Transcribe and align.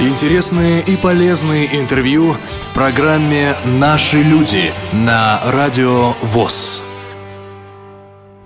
Интересные 0.00 0.80
и 0.80 0.96
полезные 0.96 1.76
интервью 1.76 2.36
в 2.62 2.72
программе 2.72 3.56
«Наши 3.64 4.18
люди» 4.22 4.72
на 4.92 5.40
Радио 5.44 6.12
ВОЗ. 6.22 6.84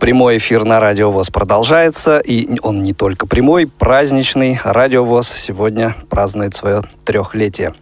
Прямой 0.00 0.38
эфир 0.38 0.64
на 0.64 0.80
Радио 0.80 1.10
ВОЗ 1.10 1.28
продолжается, 1.28 2.20
и 2.20 2.58
он 2.62 2.82
не 2.82 2.94
только 2.94 3.26
прямой, 3.26 3.66
праздничный. 3.66 4.58
Радио 4.64 5.04
ВОЗ 5.04 5.28
сегодня 5.28 5.95
празднует 6.09 6.54
свое 6.54 6.84
трехлетие. 7.04 7.75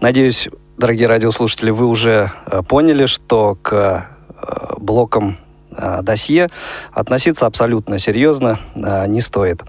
Надеюсь, 0.00 0.48
дорогие 0.78 1.08
радиослушатели, 1.08 1.70
вы 1.70 1.86
уже 1.86 2.30
э, 2.46 2.62
поняли, 2.62 3.06
что 3.06 3.58
к 3.60 3.72
э, 4.40 4.74
блокам 4.76 5.36
э, 5.76 5.98
досье 6.02 6.48
относиться 6.92 7.46
абсолютно 7.46 7.98
серьезно 7.98 8.60
не 8.76 9.20
стоит. 9.20 9.64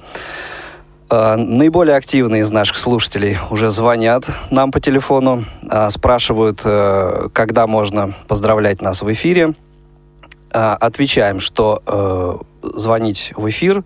Наиболее 1.37 1.95
активные 1.95 2.41
из 2.41 2.51
наших 2.51 2.75
слушателей 2.77 3.37
уже 3.51 3.69
звонят 3.69 4.25
нам 4.49 4.71
по 4.71 4.79
телефону, 4.79 5.45
спрашивают, 5.89 6.61
когда 7.33 7.67
можно 7.67 8.13
поздравлять 8.27 8.81
нас 8.81 9.01
в 9.01 9.11
эфире. 9.13 9.53
Отвечаем, 10.51 11.39
что 11.39 12.41
звонить 12.63 13.33
в 13.35 13.47
эфир 13.49 13.83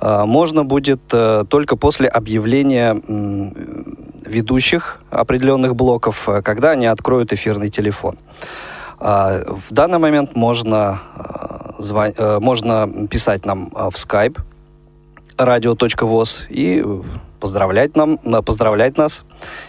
можно 0.00 0.64
будет 0.64 1.00
только 1.06 1.76
после 1.76 2.08
объявления 2.08 3.00
ведущих 4.26 5.00
определенных 5.10 5.74
блоков, 5.74 6.28
э, 6.28 6.42
когда 6.42 6.72
они 6.72 6.86
откроют 6.86 7.32
эфирный 7.32 7.68
телефон. 7.68 8.18
А, 8.98 9.42
в 9.46 9.72
данный 9.72 9.98
момент 9.98 10.34
можно, 10.34 11.00
э, 11.78 12.12
э, 12.16 12.38
можно 12.40 13.06
писать 13.08 13.44
нам 13.44 13.70
в 13.70 13.94
Skype 13.94 14.38
radio.voz 15.38 16.46
и 16.48 16.84
поздравлять, 17.40 17.96
нам, 17.96 18.18
поздравлять 18.18 18.96
нас 18.96 19.24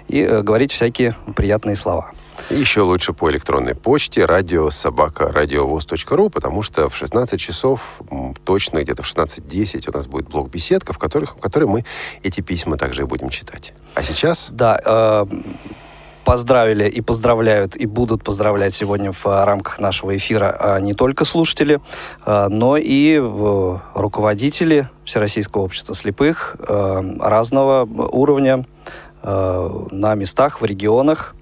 и 0.07 0.23
говорить 0.25 0.71
всякие 0.71 1.15
приятные 1.35 1.75
слова. 1.75 2.11
Еще 2.49 2.81
лучше 2.81 3.13
по 3.13 3.29
электронной 3.29 3.75
почте 3.75 4.23
радио 4.23 4.69
собака 4.69 5.31
радиовоз.ру, 5.31 6.29
потому 6.29 6.61
что 6.61 6.87
в 6.87 6.95
16 6.95 7.39
часов, 7.39 7.99
точно 8.45 8.83
где-то 8.83 9.03
в 9.03 9.05
16.10 9.05 9.89
у 9.89 9.93
нас 9.93 10.07
будет 10.07 10.29
блок 10.29 10.49
беседка, 10.49 10.93
в, 10.93 10.97
которых, 10.97 11.35
в 11.35 11.39
которой 11.39 11.65
мы 11.65 11.83
эти 12.23 12.41
письма 12.41 12.77
также 12.77 13.01
и 13.01 13.05
будем 13.05 13.29
читать. 13.29 13.73
А 13.95 14.03
сейчас... 14.03 14.47
Да, 14.51 14.79
э, 14.83 15.25
поздравили 16.27 16.89
и 16.89 16.99
поздравляют, 16.99 17.77
и 17.77 17.85
будут 17.85 18.21
поздравлять 18.21 18.73
сегодня 18.73 19.13
в 19.13 19.25
рамках 19.25 19.79
нашего 19.79 20.17
эфира 20.17 20.57
а, 20.59 20.79
не 20.81 20.93
только 20.93 21.23
слушатели, 21.23 21.79
а, 22.25 22.49
но 22.49 22.75
и 22.75 23.17
руководители 23.93 24.89
Всероссийского 25.05 25.61
общества 25.61 25.95
слепых 25.95 26.57
э, 26.59 27.17
разного 27.21 27.85
уровня 27.85 28.65
э, 29.23 29.69
на 29.91 30.15
местах, 30.15 30.59
в 30.59 30.65
регионах. 30.65 31.33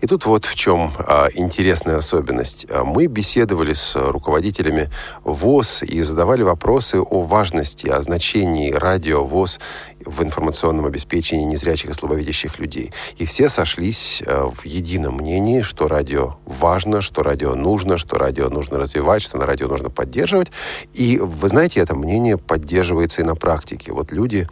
И 0.00 0.06
тут 0.06 0.26
вот 0.26 0.44
в 0.44 0.54
чем 0.54 0.92
а, 0.98 1.28
интересная 1.34 1.96
особенность. 1.96 2.66
А, 2.70 2.84
мы 2.84 3.06
беседовали 3.06 3.74
с 3.74 3.94
руководителями 3.96 4.90
ВОЗ 5.24 5.82
и 5.82 6.02
задавали 6.02 6.42
вопросы 6.42 7.00
о 7.00 7.22
важности, 7.22 7.88
о 7.88 8.00
значении 8.00 8.72
радио 8.72 9.24
ВОЗ 9.24 9.60
в 10.04 10.22
информационном 10.22 10.86
обеспечении 10.86 11.44
незрячих 11.44 11.90
и 11.90 11.92
слабовидящих 11.92 12.58
людей. 12.58 12.92
И 13.18 13.26
все 13.26 13.48
сошлись 13.48 14.22
а, 14.26 14.50
в 14.50 14.64
едином 14.64 15.16
мнении, 15.16 15.62
что 15.62 15.88
радио 15.88 16.36
важно, 16.46 17.00
что 17.00 17.22
радио 17.22 17.54
нужно, 17.54 17.98
что 17.98 18.16
радио 18.18 18.48
нужно 18.48 18.78
развивать, 18.78 19.22
что 19.22 19.38
на 19.38 19.46
радио 19.46 19.68
нужно 19.68 19.90
поддерживать. 19.90 20.50
И 20.92 21.18
вы 21.18 21.48
знаете, 21.48 21.80
это 21.80 21.94
мнение 21.94 22.38
поддерживается 22.38 23.20
и 23.20 23.24
на 23.24 23.34
практике. 23.34 23.92
Вот 23.92 24.12
люди 24.12 24.48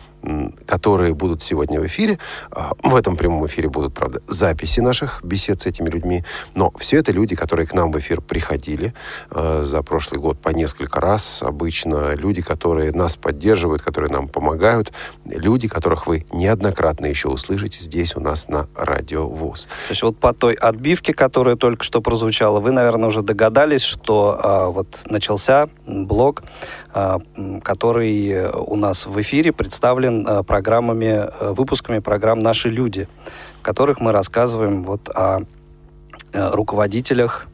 которые 0.67 1.15
будут 1.15 1.43
сегодня 1.43 1.81
в 1.81 1.87
эфире. 1.87 2.19
А, 2.51 2.73
в 2.83 2.95
этом 2.95 3.17
прямом 3.17 3.47
эфире 3.47 3.69
будут, 3.69 3.95
правда, 3.95 4.21
записи 4.27 4.81
наших 4.81 5.23
бесед 5.23 5.63
с 5.63 5.67
этими 5.67 5.89
людьми. 5.89 6.25
Но 6.55 6.73
все 6.79 6.99
это 6.99 7.13
люди, 7.13 7.35
которые 7.35 7.67
к 7.67 7.75
нам 7.75 7.93
в 7.93 7.99
эфир 7.99 8.21
приходили 8.21 8.95
а, 9.31 9.63
за 9.65 9.83
прошлый 9.83 10.21
год 10.21 10.39
по 10.41 10.51
несколько 10.51 11.01
раз. 11.01 11.43
Обычно 11.43 12.15
люди, 12.15 12.43
которые 12.43 12.93
нас 12.93 13.17
поддерживают, 13.17 13.83
которые 13.83 14.13
нам 14.13 14.29
помогают. 14.29 14.93
Люди, 15.25 15.69
которых 15.69 16.07
вы 16.07 16.27
неоднократно 16.33 17.07
еще 17.07 17.29
услышите 17.29 17.83
здесь 17.83 18.17
у 18.17 18.21
нас 18.21 18.49
на 18.49 18.67
Радио 18.75 19.29
ВОЗ. 19.29 19.63
То 19.63 19.91
есть 19.91 20.03
вот 20.03 20.19
по 20.19 20.33
той 20.33 20.55
отбивке, 20.55 21.13
которая 21.13 21.57
только 21.57 21.85
что 21.85 22.01
прозвучала, 22.01 22.61
вы, 22.61 22.73
наверное, 22.73 23.09
уже 23.09 23.23
догадались, 23.23 23.83
что 23.83 24.39
а, 24.43 24.67
вот 24.69 25.03
начался 25.07 25.69
блог, 25.87 26.43
а, 26.93 27.21
который 27.63 28.51
у 28.53 28.77
нас 28.77 29.07
в 29.07 29.21
эфире 29.21 29.53
представлен 29.53 30.18
Э, 30.27 30.43
программами, 30.43 31.29
э, 31.29 31.53
выпусками 31.53 31.99
программ 31.99 32.39
«Наши 32.39 32.69
люди», 32.69 33.09
в 33.61 33.63
которых 33.63 34.01
мы 34.01 34.13
рассказываем 34.13 34.83
вот 34.83 35.09
о 35.09 35.41
э, 36.33 36.51
руководителях 36.51 37.47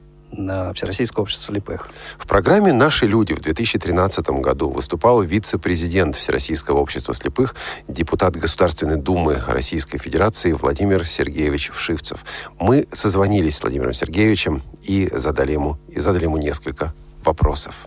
Всероссийского 0.75 1.23
общества 1.23 1.53
слепых. 1.53 1.89
В 2.19 2.27
программе 2.27 2.73
«Наши 2.73 3.07
люди» 3.07 3.35
в 3.35 3.41
2013 3.41 4.29
году 4.41 4.69
выступал 4.69 5.23
вице-президент 5.23 6.17
Всероссийского 6.17 6.79
общества 6.79 7.15
слепых, 7.15 7.55
депутат 7.87 8.35
Государственной 8.35 8.97
Думы 8.97 9.41
Российской 9.47 9.99
Федерации 9.99 10.51
Владимир 10.51 11.07
Сергеевич 11.07 11.71
Вшивцев. 11.73 12.25
Мы 12.59 12.89
созвонились 12.91 13.59
с 13.59 13.63
Владимиром 13.63 13.95
Сергеевичем 13.95 14.63
и 14.83 15.09
задали 15.13 15.53
ему, 15.53 15.79
и 15.87 16.01
задали 16.01 16.25
ему 16.25 16.37
несколько 16.37 16.93
вопросов. 17.25 17.87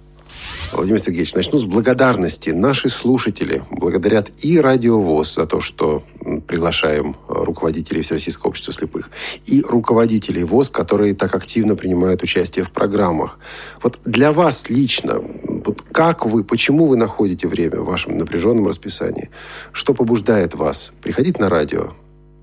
Владимир 0.73 0.99
Сергеевич, 0.99 1.33
начну 1.33 1.57
с 1.59 1.65
благодарности. 1.65 2.49
Наши 2.49 2.89
слушатели 2.89 3.63
благодарят 3.71 4.31
и 4.43 4.59
Радио 4.59 4.99
ВОЗ 4.99 5.35
за 5.35 5.45
то, 5.47 5.61
что 5.61 6.03
приглашаем 6.47 7.15
э, 7.29 7.33
руководителей 7.43 8.01
Всероссийского 8.01 8.49
общества 8.49 8.73
слепых, 8.73 9.09
и 9.45 9.63
руководителей 9.67 10.43
ВОЗ, 10.43 10.69
которые 10.69 11.15
так 11.15 11.33
активно 11.35 11.75
принимают 11.75 12.23
участие 12.23 12.65
в 12.65 12.71
программах. 12.71 13.39
Вот 13.81 13.99
для 14.05 14.31
вас 14.31 14.69
лично, 14.69 15.21
вот 15.65 15.81
как 15.91 16.25
вы, 16.25 16.43
почему 16.43 16.87
вы 16.87 16.97
находите 16.97 17.47
время 17.47 17.79
в 17.79 17.85
вашем 17.85 18.17
напряженном 18.17 18.67
расписании? 18.67 19.29
Что 19.71 19.93
побуждает 19.93 20.53
вас 20.53 20.91
приходить 21.01 21.39
на 21.39 21.49
радио, 21.49 21.93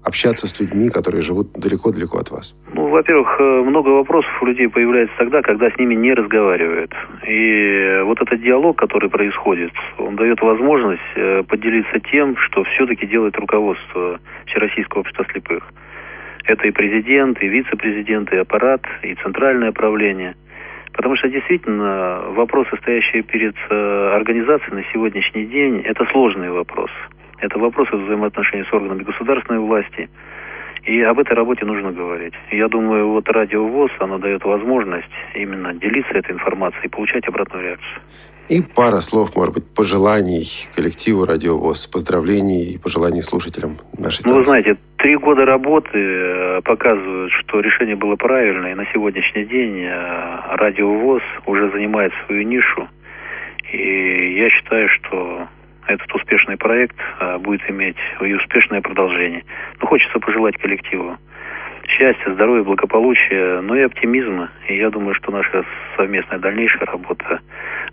общаться 0.03 0.47
с 0.47 0.59
людьми, 0.61 0.91
которые 0.91 1.23
живут 1.23 1.53
далеко-далеко 1.53 2.19
от 2.19 2.31
вас? 2.31 2.55
Ну, 2.73 2.84
во-первых, 2.95 3.41
э, 3.41 3.63
много 3.67 3.89
вопросов 3.89 4.31
у 4.41 4.47
людей 4.47 4.69
появляется 4.69 5.15
тогда, 5.19 5.43
когда 5.43 5.69
с 5.69 5.77
ними 5.79 5.95
не 5.97 6.15
разговаривают. 6.15 6.95
И 7.27 8.01
вот 8.05 8.23
этот 8.23 8.41
диалог, 8.41 8.79
который 8.79 9.11
происходит, 9.11 9.73
он 9.99 10.15
дает 10.15 10.41
возможность 10.41 11.03
э, 11.17 11.43
поделиться 11.43 11.99
тем, 12.13 12.37
что 12.37 12.63
все-таки 12.63 13.07
делает 13.07 13.37
руководство 13.37 14.21
Всероссийского 14.47 15.01
общества 15.01 15.27
слепых. 15.33 15.65
Это 16.45 16.69
и 16.69 16.71
президент, 16.71 17.43
и 17.43 17.49
вице-президент, 17.49 18.33
и 18.33 18.37
аппарат, 18.37 18.83
и 19.03 19.15
центральное 19.17 19.73
правление. 19.73 20.37
Потому 20.93 21.17
что 21.17 21.29
действительно 21.29 22.27
вопросы, 22.29 22.77
стоящие 22.77 23.23
перед 23.25 23.57
э, 23.71 24.11
организацией 24.15 24.77
на 24.77 24.85
сегодняшний 24.93 25.47
день, 25.47 25.81
это 25.81 26.05
сложный 26.13 26.51
вопрос. 26.51 26.91
Это 27.39 27.59
вопросы 27.59 27.97
взаимоотношений 27.97 28.65
с 28.71 28.73
органами 28.73 29.03
государственной 29.03 29.59
власти. 29.59 30.09
И 30.85 31.01
об 31.01 31.19
этой 31.19 31.33
работе 31.33 31.65
нужно 31.65 31.93
говорить. 31.93 32.35
Я 32.51 32.69
думаю, 32.69 33.09
вот 33.09 33.29
радио 33.29 33.67
ВОЗ, 33.67 33.91
оно 34.01 34.19
дает 34.19 34.45
возможность 34.45 35.09
именно 35.35 35.73
делиться 35.73 36.13
этой 36.13 36.33
информацией 36.33 36.85
и 36.85 36.89
получать 36.89 37.27
обратную 37.27 37.65
реакцию. 37.65 38.03
И 38.49 38.61
пара 38.61 39.01
слов, 39.01 39.35
может 39.37 39.55
быть, 39.55 39.65
пожеланий 39.75 40.47
коллективу 40.77 41.25
Радио 41.25 41.57
ВОЗ, 41.57 41.87
поздравлений 41.87 42.75
и 42.75 42.79
пожеланий 42.79 43.23
слушателям 43.23 43.79
нашей 43.97 44.21
станции. 44.21 44.31
Ну, 44.31 44.39
вы 44.41 44.45
знаете, 44.45 44.77
три 44.99 45.17
года 45.17 45.47
работы 45.47 45.99
э, 45.99 46.61
показывают, 46.63 47.33
что 47.33 47.61
решение 47.61 47.97
было 47.97 48.17
правильное, 48.17 48.73
и 48.73 48.75
на 48.75 48.85
сегодняшний 48.93 49.47
день 49.47 49.81
э, 49.85 50.57
Радио 50.57 50.93
ВОЗ 50.93 51.23
уже 51.47 51.71
занимает 51.71 52.13
свою 52.27 52.43
нишу. 52.43 52.87
И 53.73 54.37
я 54.39 54.51
считаю, 54.51 54.91
что 54.91 55.49
этот 55.87 56.13
успешный 56.15 56.57
проект 56.57 56.97
а, 57.19 57.39
будет 57.39 57.69
иметь 57.69 57.97
и 58.21 58.35
успешное 58.35 58.81
продолжение. 58.81 59.45
Но 59.81 59.87
хочется 59.87 60.19
пожелать 60.19 60.57
коллективу 60.57 61.19
счастья, 61.89 62.35
здоровья, 62.35 62.65
благополучия, 62.65 63.61
но 63.61 63.77
и 63.77 63.83
оптимизма. 63.83 64.51
И 64.69 64.77
я 64.77 64.91
думаю, 64.91 65.15
что 65.15 65.31
наша 65.31 65.65
совместная 65.97 66.39
дальнейшая 66.39 66.87
работа 66.87 67.41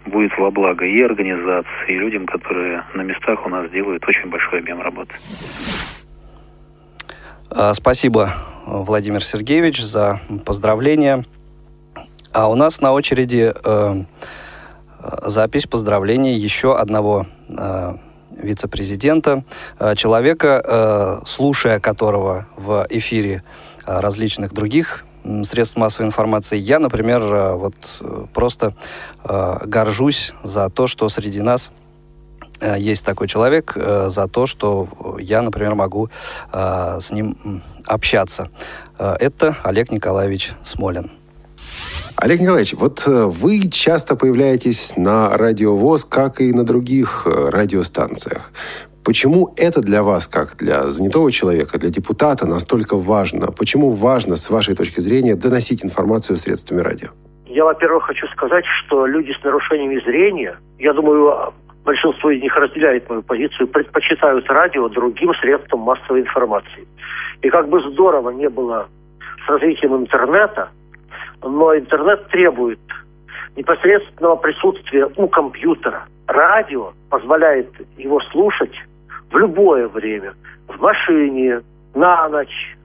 будет 0.06 0.32
во 0.38 0.52
благо 0.52 0.86
и 0.86 1.02
организации, 1.02 1.88
и 1.88 1.98
людям, 1.98 2.26
которые 2.26 2.84
на 2.94 3.02
местах 3.02 3.46
у 3.46 3.50
нас 3.50 3.70
делают 3.70 4.08
очень 4.08 4.30
большой 4.30 4.60
объем 4.60 4.82
работы. 4.82 5.14
А, 7.50 7.74
спасибо, 7.74 8.30
Владимир 8.66 9.24
Сергеевич, 9.24 9.82
за 9.82 10.20
поздравления. 10.46 11.26
А 12.34 12.50
у 12.50 12.56
нас 12.56 12.80
на 12.80 12.94
очереди 12.94 13.52
э, 13.54 14.04
запись 15.24 15.68
поздравлений 15.68 16.36
еще 16.36 16.78
одного 16.78 17.26
э, 17.50 17.96
вице-президента, 18.32 19.44
э, 19.80 19.96
человека, 19.96 20.62
э, 20.64 21.26
слушая 21.26 21.80
которого 21.80 22.48
в 22.58 22.86
эфире 22.90 23.44
различных 23.86 24.54
других 24.54 25.06
средств 25.44 25.76
массовой 25.76 26.08
информации. 26.08 26.58
Я, 26.58 26.80
например, 26.80 27.22
вот 27.56 27.76
просто 28.34 28.76
горжусь 29.24 30.34
за 30.44 30.70
то, 30.70 30.88
что 30.88 31.10
среди 31.10 31.42
нас 31.42 31.72
есть 32.78 33.04
такой 33.04 33.28
человек 33.28 33.76
за 33.76 34.28
то, 34.28 34.46
что 34.46 34.88
я, 35.20 35.42
например, 35.42 35.74
могу 35.76 36.10
с 36.52 37.12
ним 37.12 37.62
общаться. 37.86 38.50
Это 38.98 39.58
Олег 39.64 39.92
Николаевич 39.92 40.54
Смолин. 40.64 41.12
Олег 42.24 42.40
Николаевич, 42.40 42.76
вот 42.76 43.04
вы 43.08 43.68
часто 43.72 44.16
появляетесь 44.16 44.96
на 44.96 45.36
радиовоз, 45.36 46.06
как 46.06 46.40
и 46.40 46.54
на 46.54 46.64
других 46.64 47.26
радиостанциях. 47.26 48.52
Почему 49.04 49.52
это 49.58 49.82
для 49.82 50.04
вас, 50.04 50.28
как 50.28 50.56
для 50.58 50.92
занятого 50.92 51.32
человека, 51.32 51.80
для 51.80 51.90
депутата, 51.90 52.46
настолько 52.46 52.96
важно? 52.96 53.48
Почему 53.48 53.90
важно, 53.90 54.36
с 54.36 54.52
вашей 54.52 54.76
точки 54.76 55.00
зрения, 55.00 55.34
доносить 55.34 55.84
информацию 55.84 56.38
средствами 56.38 56.82
радио? 56.82 57.08
Я, 57.48 57.66
во-первых, 57.66 58.06
хочу 58.06 58.28
сказать, 58.28 58.66
что 58.86 59.08
люди 59.08 59.32
с 59.32 59.44
нарушениями 59.44 60.00
зрения, 60.06 60.58
я 60.78 60.94
думаю, 60.94 61.56
большинство 61.84 62.30
из 62.30 62.40
них 62.40 62.56
разделяет 62.56 63.10
мою 63.10 63.24
позицию, 63.24 63.68
предпочитают 63.68 64.48
радио 64.48 64.88
другим 64.90 65.34
средствам 65.42 65.80
массовой 65.80 66.22
информации. 66.22 66.88
И 67.42 67.50
как 67.50 67.68
бы 67.68 67.82
здорово 67.94 68.30
не 68.30 68.48
было 68.48 68.88
с 69.44 69.50
развитием 69.50 69.96
интернета, 69.96 70.70
но 71.44 71.76
интернет 71.76 72.28
требует 72.28 72.80
непосредственного 73.56 74.36
присутствия 74.38 75.10
у 75.16 75.28
компьютера. 75.28 76.06
Радио 76.28 76.94
позволяет 77.10 77.70
его 77.98 78.20
слушать 78.32 78.76
в 79.32 79.38
любое 79.38 79.88
время. 79.88 80.34
В 80.68 80.80
машине, 80.80 81.62
на 81.94 82.30
ночь, 82.30 82.78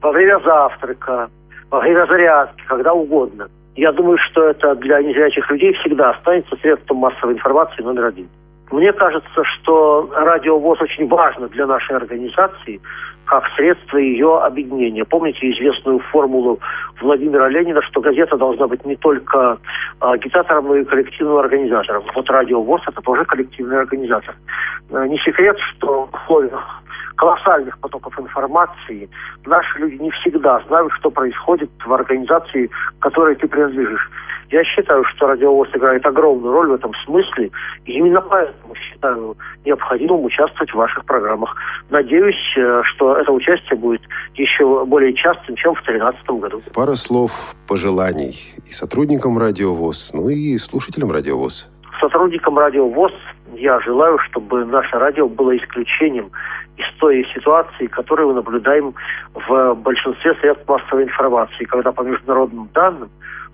во 0.00 0.12
время 0.12 0.40
завтрака, 0.44 1.28
во 1.70 1.80
время 1.80 2.06
зарядки, 2.06 2.62
когда 2.66 2.94
угодно. 2.94 3.48
Я 3.76 3.92
думаю, 3.92 4.18
что 4.18 4.44
это 4.44 4.74
для 4.76 5.00
незрячих 5.02 5.50
людей 5.50 5.72
всегда 5.74 6.10
останется 6.10 6.56
средством 6.56 6.98
массовой 6.98 7.34
информации 7.34 7.82
номер 7.82 8.06
один. 8.06 8.28
Мне 8.70 8.92
кажется, 8.92 9.44
что 9.44 10.10
радиовоз 10.14 10.80
очень 10.80 11.08
важно 11.08 11.48
для 11.48 11.66
нашей 11.66 11.96
организации 11.96 12.80
как 13.28 13.44
средство 13.56 13.98
ее 13.98 14.40
объединения. 14.40 15.04
Помните 15.04 15.50
известную 15.52 15.98
формулу 16.10 16.58
Владимира 17.00 17.48
Ленина, 17.48 17.82
что 17.82 18.00
газета 18.00 18.36
должна 18.36 18.66
быть 18.66 18.84
не 18.86 18.96
только 18.96 19.58
э, 20.00 20.04
агитатором, 20.04 20.68
но 20.68 20.76
и 20.76 20.84
коллективным 20.84 21.36
организатором. 21.36 22.04
Вот 22.14 22.28
радиовоз 22.30 22.80
это 22.88 23.00
тоже 23.02 23.24
коллективный 23.26 23.80
организатор. 23.80 24.34
Э, 24.90 25.06
не 25.06 25.18
секрет, 25.18 25.58
что 25.58 26.06
в 26.06 26.14
условиях 26.14 26.82
колоссальных 27.18 27.76
потоков 27.80 28.18
информации 28.18 29.10
наши 29.44 29.78
люди 29.78 30.00
не 30.00 30.10
всегда 30.12 30.62
знают, 30.68 30.92
что 30.94 31.10
происходит 31.10 31.70
в 31.84 31.92
организации, 31.92 32.68
к 32.68 33.02
которой 33.02 33.34
ты 33.34 33.46
принадлежишь. 33.48 34.08
Я 34.50 34.64
считаю, 34.64 35.04
что 35.04 35.26
радиовоз 35.26 35.68
играет 35.74 36.06
огромную 36.06 36.52
роль 36.52 36.68
в 36.68 36.74
этом 36.74 36.92
смысле, 37.04 37.50
и 37.84 37.92
именно 37.92 38.22
поэтому 38.22 38.74
считаю 38.76 39.36
необходимым 39.66 40.24
участвовать 40.24 40.70
в 40.70 40.76
ваших 40.76 41.04
программах. 41.04 41.54
Надеюсь, 41.90 42.56
э, 42.56 42.82
что 42.84 43.16
это 43.16 43.30
участие 43.32 43.78
будет 43.78 44.00
еще 44.36 44.86
более 44.86 45.12
частым, 45.12 45.56
чем 45.56 45.74
в 45.74 45.84
2013 45.84 46.30
году. 46.40 46.62
Пара 46.72 46.94
слов 46.94 47.32
пожеланий 47.66 48.54
и 48.64 48.72
сотрудникам 48.72 49.36
радиовоз, 49.38 50.12
ну 50.14 50.30
и 50.30 50.56
слушателям 50.56 51.10
радиовоз. 51.10 51.68
Сотрудникам 52.00 52.58
радиовоз 52.58 53.12
я 53.54 53.80
желаю, 53.80 54.18
чтобы 54.30 54.64
наше 54.64 54.96
радио 54.96 55.28
было 55.28 55.56
исключением 55.56 56.30
из 56.78 56.98
той 56.98 57.26
ситуации, 57.34 57.86
которую 57.86 58.28
мы 58.28 58.34
наблюдаем 58.34 58.94
в 59.34 59.74
большинстве 59.74 60.34
средств 60.36 60.68
массовой 60.68 61.04
информации, 61.04 61.64
когда 61.64 61.92
по 61.92 62.02
международным 62.02 62.68
данным 62.72 63.10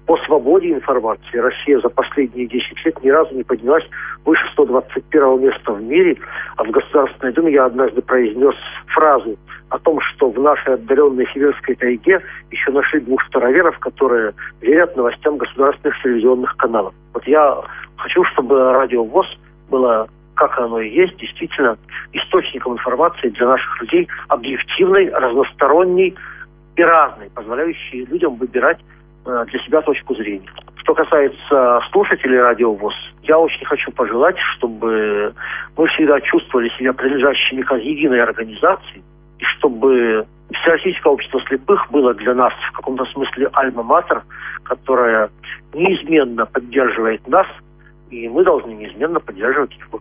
по 0.06 0.18
свободе 0.18 0.70
информации 0.70 1.38
Россия 1.38 1.80
за 1.80 1.88
последние 1.88 2.46
10 2.46 2.84
лет 2.84 3.02
ни 3.02 3.08
разу 3.08 3.34
не 3.34 3.42
поднялась 3.42 3.84
выше 4.26 4.42
121 4.52 5.40
места 5.40 5.72
в 5.72 5.82
мире. 5.82 6.18
А 6.56 6.64
в 6.64 6.70
Государственной 6.70 7.32
Думе 7.32 7.52
я 7.52 7.64
однажды 7.64 8.02
произнес 8.02 8.54
фразу 8.88 9.36
о 9.70 9.78
том, 9.78 10.00
что 10.00 10.28
в 10.28 10.38
нашей 10.38 10.74
отдаленной 10.74 11.26
сибирской 11.32 11.74
тайге 11.74 12.20
еще 12.50 12.70
нашли 12.70 13.00
двух 13.00 13.22
староверов, 13.24 13.78
которые 13.78 14.34
верят 14.60 14.94
новостям 14.94 15.38
государственных 15.38 16.00
телевизионных 16.02 16.54
каналов. 16.56 16.94
Вот 17.14 17.26
я 17.26 17.56
хочу, 17.96 18.24
чтобы 18.24 18.72
радио 18.72 19.04
ВОЗ 19.04 19.26
было 19.70 20.06
как 20.34 20.58
оно 20.58 20.80
и 20.80 20.90
есть, 20.90 21.16
действительно 21.16 21.78
источником 22.12 22.74
информации 22.74 23.28
для 23.30 23.46
наших 23.46 23.80
людей 23.82 24.08
объективной, 24.28 25.10
разносторонней 25.10 26.14
и 26.76 26.82
разной, 26.82 27.30
позволяющей 27.30 28.04
людям 28.06 28.34
выбирать 28.36 28.78
Э, 29.26 29.44
для 29.46 29.58
себя 29.60 29.80
точку 29.80 30.14
зрения. 30.16 30.50
Что 30.76 30.94
касается 30.94 31.80
слушателей 31.90 32.38
радиовоз, 32.38 32.92
я 33.22 33.38
очень 33.38 33.64
хочу 33.64 33.90
пожелать, 33.92 34.36
чтобы 34.54 35.32
мы 35.78 35.86
всегда 35.88 36.20
чувствовали 36.20 36.68
себя 36.76 36.92
принадлежащими 36.92 37.62
к 37.62 37.74
единой 37.74 38.22
организации, 38.22 39.02
и 39.38 39.44
чтобы 39.44 40.26
Всероссийское 40.52 41.10
общество 41.10 41.40
слепых 41.48 41.90
было 41.90 42.12
для 42.12 42.34
нас 42.34 42.52
в 42.68 42.72
каком-то 42.72 43.06
смысле 43.06 43.48
альма-матер, 43.54 44.22
которая 44.64 45.30
неизменно 45.72 46.44
поддерживает 46.44 47.26
нас, 47.26 47.46
и 48.14 48.28
мы 48.28 48.44
должны 48.44 48.70
неизменно 48.72 49.18
поддерживать 49.18 49.72
его. 49.76 50.00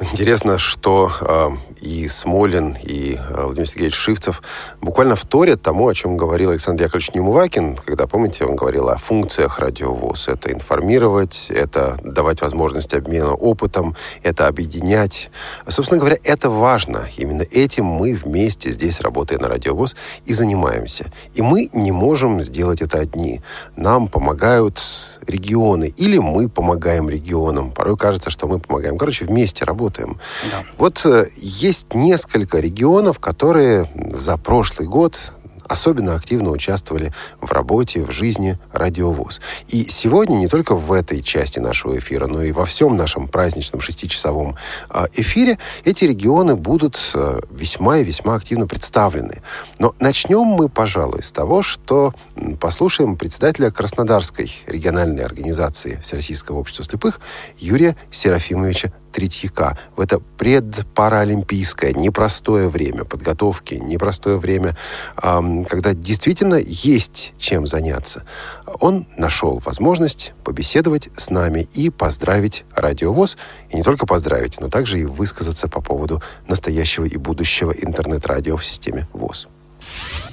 Интересно, 0.00 0.58
что 0.58 1.08
э, 1.20 1.50
и 1.80 2.08
Смолин, 2.08 2.76
и 2.82 3.14
э, 3.14 3.44
Владимир 3.44 3.68
Сергеевич 3.68 3.94
Шивцев 3.94 4.42
буквально 4.80 5.14
вторят 5.14 5.62
тому, 5.62 5.86
о 5.86 5.94
чем 5.94 6.16
говорил 6.16 6.50
Александр 6.50 6.82
Яковлевич 6.82 7.14
Немувакин, 7.14 7.76
когда, 7.76 8.08
помните, 8.08 8.44
он 8.44 8.56
говорил 8.56 8.88
о 8.88 8.96
функциях 8.96 9.60
радиовоз. 9.60 10.26
Это 10.26 10.52
информировать, 10.52 11.46
это 11.48 11.96
давать 12.02 12.42
возможность 12.42 12.92
обмена 12.92 13.34
опытом, 13.34 13.94
это 14.24 14.48
объединять. 14.48 15.30
Собственно 15.68 16.00
говоря, 16.00 16.18
это 16.24 16.50
важно. 16.50 17.06
Именно 17.16 17.42
этим 17.42 17.84
мы 17.84 18.14
вместе 18.14 18.72
здесь, 18.72 19.00
работая 19.00 19.38
на 19.38 19.46
радиовоз, 19.46 19.94
и 20.24 20.34
занимаемся. 20.34 21.12
И 21.34 21.42
мы 21.42 21.70
не 21.72 21.92
можем 21.92 22.42
сделать 22.42 22.82
это 22.82 22.98
одни. 22.98 23.42
Нам 23.76 24.08
помогают 24.08 24.82
регионы, 25.24 25.92
или 25.96 26.18
мы 26.18 26.48
помогаем 26.48 27.08
регионам. 27.08 27.70
Порой 27.70 27.96
кажется, 27.96 28.30
что 28.30 28.48
мы 28.48 28.58
помогаем. 28.58 28.98
Короче, 28.98 29.24
вместе 29.24 29.64
работаем. 29.64 29.83
Да. 30.50 30.64
Вот 30.78 31.04
э, 31.04 31.26
есть 31.36 31.94
несколько 31.94 32.58
регионов, 32.60 33.18
которые 33.18 33.90
за 34.14 34.36
прошлый 34.36 34.88
год 34.88 35.18
особенно 35.68 36.14
активно 36.14 36.50
участвовали 36.50 37.12
в 37.40 37.50
работе, 37.52 38.04
в 38.04 38.10
жизни 38.10 38.58
радиовоз. 38.72 39.40
И 39.68 39.86
сегодня 39.88 40.36
не 40.36 40.48
только 40.48 40.74
в 40.74 40.92
этой 40.92 41.22
части 41.22 41.58
нашего 41.58 41.98
эфира, 41.98 42.26
но 42.26 42.42
и 42.42 42.52
во 42.52 42.66
всем 42.66 42.96
нашем 42.96 43.28
праздничном 43.28 43.80
шестичасовом 43.80 44.56
а, 44.88 45.06
эфире 45.12 45.58
эти 45.84 46.04
регионы 46.04 46.56
будут 46.56 46.98
э, 47.14 47.40
весьма 47.50 47.98
и 47.98 48.04
весьма 48.04 48.34
активно 48.34 48.66
представлены. 48.66 49.42
Но 49.78 49.94
начнем 49.98 50.44
мы, 50.44 50.68
пожалуй, 50.68 51.22
с 51.22 51.30
того, 51.30 51.62
что 51.62 52.14
послушаем 52.60 53.16
председателя 53.16 53.70
Краснодарской 53.70 54.50
региональной 54.66 55.24
организации 55.24 55.98
Всероссийского 56.02 56.58
общества 56.58 56.84
слепых 56.84 57.20
Юрия 57.58 57.96
Серафимовича 58.10 58.92
Третьяка. 59.14 59.78
В 59.94 60.00
это 60.00 60.18
предпаралимпийское 60.18 61.92
непростое 61.92 62.68
время 62.68 63.04
подготовки, 63.04 63.76
непростое 63.76 64.38
время, 64.38 64.76
когда 65.16 65.94
действительно 65.94 66.56
есть 66.56 67.32
чем 67.38 67.64
заняться. 67.64 68.24
Он 68.80 69.06
нашел 69.16 69.62
возможность 69.64 70.32
побеседовать 70.42 71.10
с 71.16 71.30
нами 71.30 71.68
и 71.74 71.90
поздравить 71.90 72.64
радиовоз. 72.74 73.36
И 73.70 73.76
не 73.76 73.84
только 73.84 74.04
поздравить, 74.04 74.60
но 74.60 74.68
также 74.68 74.98
и 74.98 75.04
высказаться 75.04 75.68
по 75.68 75.80
поводу 75.80 76.20
настоящего 76.48 77.04
и 77.04 77.16
будущего 77.16 77.70
интернет-радио 77.70 78.56
в 78.56 78.64
системе 78.64 79.06
ВОЗ. 79.12 79.46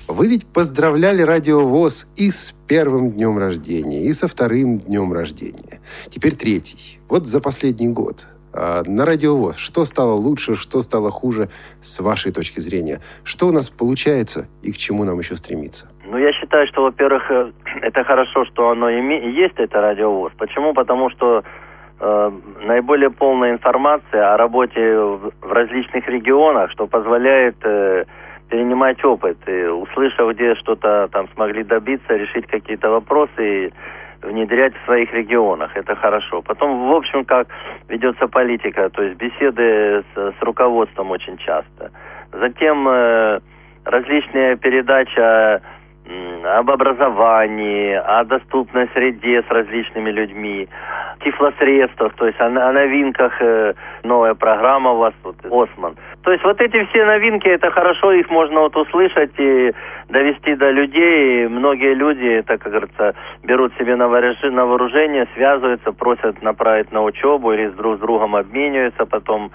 Вы 0.08 0.28
ведь 0.28 0.48
поздравляли 0.48 1.22
Радио 1.22 1.66
ВОЗ 1.66 2.08
и 2.16 2.32
с 2.32 2.56
первым 2.68 3.12
днем 3.12 3.38
рождения, 3.38 4.06
и 4.06 4.14
со 4.14 4.28
вторым 4.28 4.80
днем 4.80 5.14
рождения. 5.14 5.82
Теперь 6.10 6.36
третий. 6.36 7.00
Вот 7.08 7.28
за 7.28 7.42
последний 7.42 7.90
год. 7.90 8.26
А, 8.54 8.84
на 8.86 9.06
радиовоз. 9.06 9.58
Что 9.58 9.86
стало 9.86 10.14
лучше, 10.14 10.56
что 10.56 10.82
стало 10.82 11.10
хуже 11.10 11.50
с 11.82 12.00
вашей 12.02 12.32
точки 12.32 12.60
зрения? 12.60 13.00
Что 13.24 13.48
у 13.48 13.52
нас 13.52 13.70
получается 13.70 14.48
и 14.62 14.72
к 14.72 14.78
чему 14.78 15.04
нам 15.04 15.20
еще 15.20 15.36
стремиться? 15.36 15.88
Ну, 16.06 16.18
я 16.18 16.34
считаю, 16.34 16.68
что, 16.68 16.84
во-первых, 16.84 17.32
э, 17.32 17.52
это 17.82 18.04
хорошо, 18.04 18.46
что 18.46 18.70
оно 18.70 18.90
име- 18.90 19.32
есть, 19.32 19.56
это 19.58 19.80
радиовоз. 19.80 20.34
Почему? 20.38 20.74
Потому 20.74 21.10
что 21.12 21.44
э, 22.00 22.32
наиболее 22.64 23.10
полная 23.10 23.52
информация 23.52 24.34
о 24.34 24.38
работе 24.38 24.98
в, 24.98 25.32
различных 25.42 26.08
регионах, 26.10 26.72
что 26.72 26.88
позволяет 26.88 27.56
э, 27.64 28.04
перенимать 28.50 29.04
опыт. 29.06 29.38
И, 29.48 29.64
услышав, 29.64 30.34
где 30.34 30.56
что-то 30.56 31.08
там 31.14 31.30
смогли 31.36 31.64
добиться, 31.64 32.16
решить 32.16 32.48
какие-то 32.48 32.90
вопросы, 32.90 33.68
и 33.68 33.74
внедрять 34.22 34.74
в 34.76 34.86
своих 34.86 35.14
регионах. 35.14 35.76
Это 35.76 35.96
хорошо. 35.96 36.42
Потом, 36.42 36.90
в 36.90 36.94
общем, 36.94 37.26
как 37.26 37.48
ведется 37.90 38.28
политика, 38.28 38.90
то 38.90 39.04
есть 39.04 39.18
беседы 39.18 40.04
с, 40.14 40.34
с 40.40 40.42
руководством 40.42 41.12
очень 41.12 41.38
часто. 41.38 41.92
Затем 42.32 42.88
э, 42.88 43.40
различные 43.86 44.58
передачи 44.58 45.62
об 46.44 46.70
образовании, 46.72 47.94
о 47.94 48.24
доступной 48.24 48.90
среде 48.94 49.44
с 49.44 49.52
различными 49.52 50.10
людьми, 50.10 50.68
тифлосредствах, 51.24 52.14
то 52.16 52.26
есть 52.28 52.40
о, 52.40 52.46
о 52.46 52.72
новинках, 52.72 53.34
э, 53.42 53.74
новая 54.04 54.34
программа 54.34 54.92
у 54.92 54.98
вас, 54.98 55.14
вот, 55.24 55.36
Осман. 55.46 55.96
То 56.24 56.32
есть 56.32 56.44
вот 56.44 56.60
эти 56.62 56.84
все 56.86 57.06
новинки, 57.06 57.48
это 57.48 57.72
хорошо, 57.72 58.12
их 58.12 58.30
можно 58.30 58.62
вот 58.62 58.76
услышать 58.76 59.32
и 59.38 59.72
довести 60.10 60.56
до 60.56 60.70
людей. 60.72 61.46
И 61.46 61.48
многие 61.48 61.94
люди, 61.94 62.26
это, 62.26 62.58
как 62.58 62.72
говорится, 62.72 63.16
берут 63.44 63.74
себе 63.78 63.96
на 63.96 64.08
вооружение, 64.08 65.28
связываются, 65.34 65.92
просят 65.92 66.42
направить 66.42 66.92
на 66.92 67.04
учебу 67.04 67.54
или 67.54 67.70
друг 67.70 67.98
с 67.98 68.00
другом 68.00 68.36
обмениваются 68.36 69.06
потом 69.06 69.52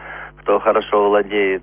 кто 0.46 0.60
хорошо 0.60 1.08
владеет. 1.08 1.62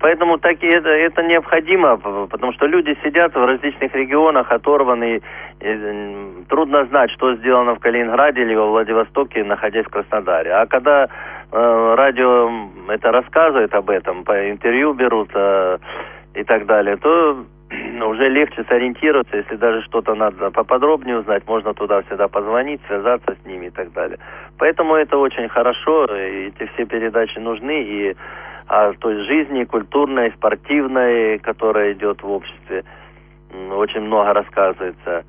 Поэтому 0.00 0.38
так 0.38 0.62
и 0.62 0.66
это, 0.66 0.88
это 0.88 1.22
необходимо, 1.22 1.96
потому 2.26 2.52
что 2.52 2.66
люди 2.66 2.96
сидят 3.04 3.34
в 3.34 3.44
различных 3.44 3.94
регионах, 3.94 4.50
оторваны. 4.50 5.22
И 5.60 6.44
трудно 6.48 6.84
знать, 6.86 7.10
что 7.12 7.36
сделано 7.36 7.74
в 7.74 7.78
Калининграде 7.78 8.42
или 8.42 8.54
во 8.54 8.66
Владивостоке, 8.66 9.44
находясь 9.44 9.86
в 9.86 9.90
Краснодаре. 9.90 10.52
А 10.52 10.66
когда 10.66 11.04
э, 11.04 11.94
радио 11.96 12.50
это 12.88 13.12
рассказывает 13.12 13.72
об 13.74 13.90
этом, 13.90 14.24
по 14.24 14.50
интервью 14.50 14.94
берут 14.94 15.30
э, 15.34 15.78
и 16.34 16.42
так 16.42 16.66
далее, 16.66 16.96
то 16.96 17.44
уже 18.06 18.28
легче 18.28 18.64
сориентироваться, 18.68 19.36
если 19.36 19.56
даже 19.56 19.82
что-то 19.82 20.14
надо 20.14 20.50
поподробнее 20.50 21.18
узнать, 21.18 21.46
можно 21.46 21.74
туда 21.74 22.02
всегда 22.02 22.28
позвонить, 22.28 22.80
связаться 22.86 23.34
с 23.34 23.46
ними 23.46 23.66
и 23.66 23.70
так 23.70 23.92
далее. 23.92 24.18
Поэтому 24.58 24.94
это 24.94 25.16
очень 25.18 25.48
хорошо, 25.48 26.06
и 26.06 26.48
эти 26.48 26.70
все 26.74 26.84
передачи 26.86 27.38
нужны, 27.38 27.82
и 27.82 28.16
о 28.66 28.92
той 28.92 29.24
жизни 29.24 29.64
культурной, 29.64 30.30
спортивной, 30.32 31.38
которая 31.38 31.92
идет 31.92 32.22
в 32.22 32.30
обществе, 32.30 32.84
очень 33.70 34.02
много 34.02 34.34
рассказывается. 34.34 35.24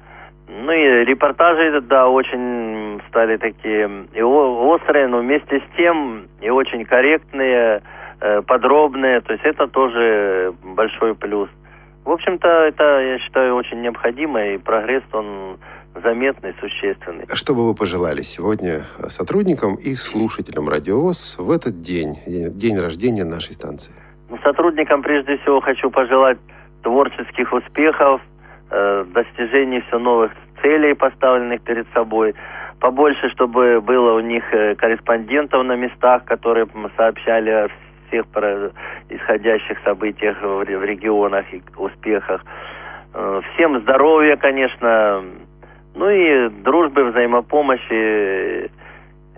Ну 0.49 0.71
и 0.71 1.05
репортажи, 1.05 1.79
да, 1.81 2.09
очень 2.09 2.99
стали 3.07 3.38
такие 3.38 3.89
и 4.13 4.21
острые, 4.21 5.07
но 5.07 5.19
вместе 5.19 5.59
с 5.59 5.77
тем 5.77 6.27
и 6.41 6.49
очень 6.49 6.85
корректные, 6.85 7.83
э, 8.19 8.41
подробные. 8.41 9.21
То 9.21 9.33
есть 9.33 9.45
это 9.45 9.67
тоже 9.67 10.53
большой 10.63 11.13
плюс. 11.13 11.49
В 12.10 12.12
общем-то, 12.12 12.48
это, 12.48 12.84
я 13.01 13.20
считаю, 13.20 13.54
очень 13.54 13.82
необходимо, 13.82 14.44
и 14.44 14.58
прогресс, 14.58 15.04
он 15.13 15.60
заметный, 15.94 16.56
существенный. 16.60 17.28
Что 17.32 17.54
бы 17.54 17.68
вы 17.68 17.75
пожелали 17.75 18.22
сегодня 18.22 18.82
сотрудникам 19.10 19.75
и 19.75 19.94
слушателям 19.94 20.68
Радиовоз 20.68 21.38
в 21.38 21.51
этот 21.51 21.82
день, 21.82 22.16
день 22.25 22.80
рождения 22.80 23.25
нашей 23.25 23.54
станции? 23.54 23.94
Ну, 24.28 24.39
сотрудникам 24.44 25.04
прежде 25.04 25.38
всего 25.38 25.62
хочу 25.62 25.92
пожелать 25.92 26.39
творческих 26.82 27.54
успехов, 27.54 28.22
э, 28.72 29.06
достижений 29.13 29.82
все 29.82 30.00
новых 30.00 30.32
целей, 30.63 30.96
поставленных 30.96 31.62
перед 31.62 31.86
собой. 31.94 32.34
Побольше, 32.80 33.30
чтобы 33.30 33.82
было 33.82 34.16
у 34.16 34.20
них 34.20 34.51
э, 34.51 34.74
корреспондентов 34.74 35.63
на 35.63 35.75
местах, 35.75 36.25
которые 36.25 36.68
сообщали 36.98 37.51
о 37.51 37.68
всех 38.10 38.25
исходящих 39.10 39.78
событиях 39.84 40.38
в, 40.42 40.63
регионах 40.63 41.46
и 41.54 41.62
успехах. 41.78 42.44
Э, 43.13 43.42
всем 43.54 43.82
здоровья, 43.82 44.36
конечно, 44.36 45.24
ну 45.96 46.10
и 46.10 46.50
дружбы, 46.50 47.06
взаимопомощи 47.06 48.66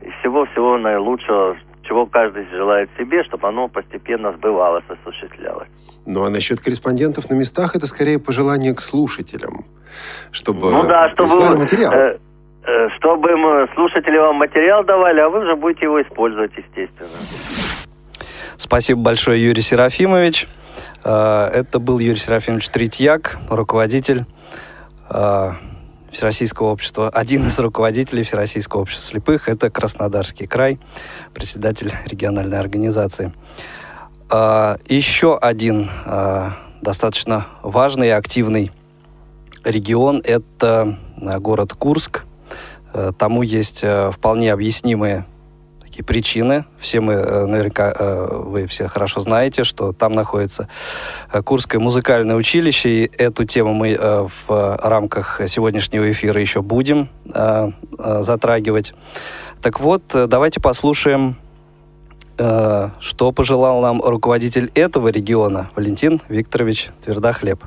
и 0.01 0.09
всего-всего 0.19 0.77
наилучшего, 0.77 1.57
чего 1.83 2.05
каждый 2.05 2.47
желает 2.49 2.89
себе, 2.97 3.23
чтобы 3.23 3.47
оно 3.47 3.67
постепенно 3.67 4.33
сбывалось, 4.33 4.83
осуществлялось. 4.87 5.69
Ну 6.05 6.23
а 6.23 6.29
насчет 6.29 6.59
корреспондентов 6.59 7.29
на 7.29 7.35
местах 7.35 7.75
это 7.75 7.85
скорее 7.85 8.19
пожелание 8.19 8.73
к 8.73 8.79
слушателям, 8.79 9.65
чтобы 10.31 10.71
ну, 10.71 10.83
да, 10.87 11.09
чтобы, 11.11 11.57
материал. 11.57 11.93
Э, 11.93 12.17
э, 12.65 12.89
чтобы 12.97 13.35
мы, 13.37 13.67
слушатели 13.75 14.17
вам 14.17 14.37
материал 14.37 14.83
давали, 14.83 15.19
а 15.19 15.29
вы 15.29 15.39
уже 15.39 15.55
будете 15.55 15.85
его 15.85 16.01
использовать, 16.01 16.51
естественно. 16.57 17.80
Спасибо 18.61 19.01
большое, 19.01 19.43
Юрий 19.43 19.63
Серафимович. 19.63 20.47
Э, 21.03 21.49
это 21.51 21.79
был 21.79 21.97
Юрий 21.97 22.19
Серафимович 22.19 22.69
Третьяк, 22.69 23.39
руководитель 23.49 24.27
э, 25.09 25.53
Всероссийского 26.11 26.67
общества, 26.67 27.09
один 27.13 27.47
из 27.47 27.57
руководителей 27.57 28.21
Всероссийского 28.21 28.81
общества 28.81 29.13
слепых. 29.13 29.49
Это 29.49 29.71
Краснодарский 29.71 30.45
край, 30.45 30.79
председатель 31.33 31.91
региональной 32.05 32.59
организации. 32.59 33.33
Э, 34.29 34.77
еще 34.87 35.39
один 35.39 35.89
достаточно 36.83 37.47
важный 37.63 38.09
и 38.09 38.11
активный 38.11 38.71
регион– 39.63 40.21
это 40.23 40.99
город 41.17 41.73
Курск. 41.73 42.25
Тому 43.17 43.41
есть 43.41 43.83
вполне 44.11 44.53
объяснимые 44.53 45.25
такие 46.01 46.03
причины. 46.03 46.65
Все 46.77 46.99
мы, 47.01 47.13
э, 47.13 47.45
наверняка, 47.45 47.93
э, 47.97 48.41
вы 48.45 48.65
все 48.65 48.87
хорошо 48.87 49.21
знаете, 49.21 49.63
что 49.63 49.93
там 49.93 50.13
находится 50.13 50.67
э, 51.33 51.41
Курское 51.41 51.79
музыкальное 51.79 52.35
училище, 52.35 52.89
и 52.89 53.11
эту 53.17 53.45
тему 53.45 53.73
мы 53.73 53.97
в 54.47 54.79
рамках 54.83 55.41
сегодняшнего 55.47 56.11
эфира 56.11 56.39
еще 56.39 56.61
будем 56.61 57.09
затрагивать. 57.97 58.93
Так 59.61 59.79
вот, 59.79 60.01
давайте 60.27 60.59
послушаем, 60.59 61.35
что 62.37 63.31
пожелал 63.31 63.81
нам 63.81 64.01
руководитель 64.01 64.71
этого 64.75 65.09
региона, 65.09 65.69
Валентин 65.75 66.21
Викторович 66.29 66.89
Твердохлеб. 67.05 67.59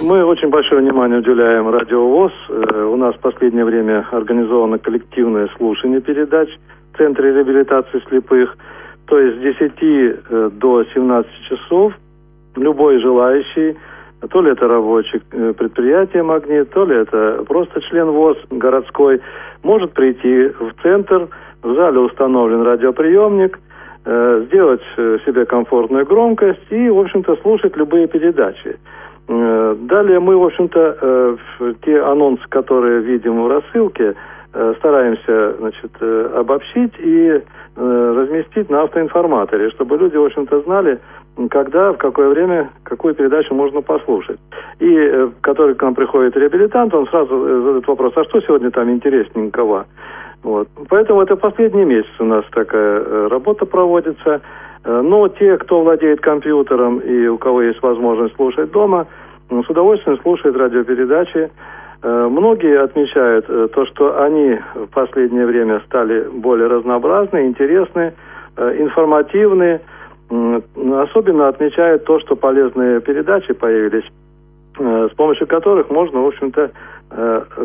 Мы 0.00 0.24
очень 0.24 0.48
большое 0.48 0.80
внимание 0.80 1.18
уделяем 1.18 1.68
радиовоз. 1.68 2.32
У 2.48 2.96
нас 2.96 3.14
в 3.14 3.20
последнее 3.20 3.64
время 3.64 4.06
организовано 4.12 4.78
коллективное 4.78 5.48
слушание 5.56 6.00
передач– 6.00 6.48
центре 6.96 7.32
реабилитации 7.32 8.02
слепых. 8.08 8.56
То 9.06 9.18
есть 9.18 9.38
с 9.38 9.40
10 9.40 9.72
э, 9.80 10.50
до 10.52 10.84
17 10.84 11.30
часов 11.48 11.92
любой 12.56 12.98
желающий, 13.00 13.76
то 14.30 14.40
ли 14.40 14.52
это 14.52 14.68
рабочий 14.68 15.20
э, 15.32 15.52
предприятие 15.52 16.22
«Магнит», 16.22 16.70
то 16.70 16.84
ли 16.84 16.96
это 16.96 17.44
просто 17.48 17.80
член 17.82 18.10
ВОЗ 18.10 18.38
городской, 18.50 19.20
может 19.62 19.92
прийти 19.92 20.48
в 20.48 20.72
центр, 20.82 21.28
в 21.62 21.74
зале 21.74 21.98
установлен 22.00 22.62
радиоприемник, 22.62 23.58
э, 24.04 24.44
сделать 24.46 24.82
себе 24.96 25.44
комфортную 25.44 26.06
громкость 26.06 26.66
и, 26.70 26.88
в 26.88 26.98
общем-то, 26.98 27.36
слушать 27.42 27.76
любые 27.76 28.06
передачи. 28.06 28.76
Далее 29.28 30.18
мы, 30.18 30.36
в 30.36 30.44
общем-то, 30.44 31.38
те 31.84 32.02
анонсы, 32.02 32.42
которые 32.48 33.00
видим 33.02 33.42
в 33.42 33.48
рассылке, 33.48 34.14
стараемся 34.78 35.54
значит, 35.58 35.90
э, 36.00 36.30
обобщить 36.36 36.92
и 36.98 37.40
э, 37.76 38.14
разместить 38.16 38.68
на 38.68 38.82
автоинформаторе, 38.82 39.70
чтобы 39.70 39.96
люди, 39.96 40.16
в 40.16 40.24
общем-то, 40.24 40.60
знали, 40.62 40.98
когда, 41.50 41.92
в 41.92 41.96
какое 41.96 42.28
время, 42.28 42.70
какую 42.82 43.14
передачу 43.14 43.54
можно 43.54 43.80
послушать. 43.80 44.38
И 44.80 45.28
который 45.40 45.74
к 45.74 45.82
нам 45.82 45.94
приходит 45.94 46.36
реабилитант, 46.36 46.92
он 46.94 47.06
сразу 47.06 47.62
задает 47.62 47.86
вопрос, 47.86 48.12
а 48.16 48.24
что 48.24 48.40
сегодня 48.42 48.70
там 48.70 48.90
интересненького? 48.90 49.86
Вот. 50.42 50.68
Поэтому 50.90 51.22
это 51.22 51.36
последний 51.36 51.84
месяц 51.84 52.10
у 52.18 52.24
нас 52.24 52.44
такая 52.50 53.28
работа 53.28 53.64
проводится. 53.64 54.42
Но 54.84 55.28
те, 55.28 55.56
кто 55.58 55.82
владеет 55.82 56.20
компьютером 56.20 56.98
и 56.98 57.28
у 57.28 57.38
кого 57.38 57.62
есть 57.62 57.80
возможность 57.80 58.34
слушать 58.34 58.72
дома, 58.72 59.06
с 59.48 59.70
удовольствием 59.70 60.18
слушают 60.20 60.56
радиопередачи. 60.56 61.50
Э, 62.02 62.28
многие 62.28 62.82
отмечают 62.82 63.46
э, 63.48 63.68
то, 63.72 63.86
что 63.86 64.22
они 64.22 64.58
в 64.74 64.86
последнее 64.88 65.46
время 65.46 65.80
стали 65.86 66.28
более 66.32 66.66
разнообразны, 66.66 67.46
интересны, 67.46 68.12
э, 68.56 68.76
информативны. 68.78 69.80
Особенно 70.30 71.48
отмечают 71.48 72.06
то, 72.06 72.18
что 72.20 72.36
полезные 72.36 73.02
передачи 73.02 73.52
появились, 73.52 74.04
с 74.78 75.14
помощью 75.14 75.46
которых 75.46 75.90
можно, 75.90 76.22
в 76.22 76.26
общем-то, 76.28 76.70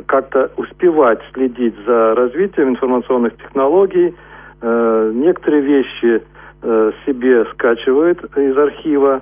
как-то 0.05 0.51
успевать 0.57 1.19
следить 1.33 1.75
за 1.85 2.13
развитием 2.15 2.71
информационных 2.71 3.37
технологий. 3.37 4.13
Некоторые 4.61 5.61
вещи 5.61 6.21
себе 7.05 7.45
скачивают 7.53 8.19
из 8.35 8.57
архива, 8.57 9.21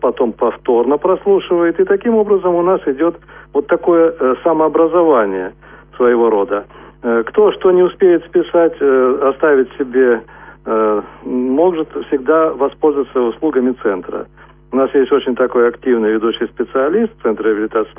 потом 0.00 0.32
повторно 0.32 0.98
прослушивает. 0.98 1.80
И 1.80 1.84
таким 1.84 2.16
образом 2.16 2.54
у 2.54 2.62
нас 2.62 2.80
идет 2.86 3.16
вот 3.52 3.66
такое 3.66 4.14
э, 4.18 4.34
самообразование 4.42 5.52
своего 5.96 6.28
рода. 6.28 6.66
Э, 7.02 7.22
кто 7.26 7.52
что 7.52 7.70
не 7.70 7.82
успеет 7.82 8.24
списать, 8.26 8.74
э, 8.80 9.30
оставить 9.30 9.72
себе, 9.78 10.22
э, 10.66 11.02
может 11.24 11.88
всегда 12.08 12.50
воспользоваться 12.52 13.20
услугами 13.20 13.74
центра. 13.82 14.26
У 14.72 14.76
нас 14.76 14.92
есть 14.92 15.12
очень 15.12 15.36
такой 15.36 15.68
активный 15.68 16.14
ведущий 16.14 16.46
специалист 16.46 17.12
Центра 17.22 17.48
реабилитации 17.48 17.92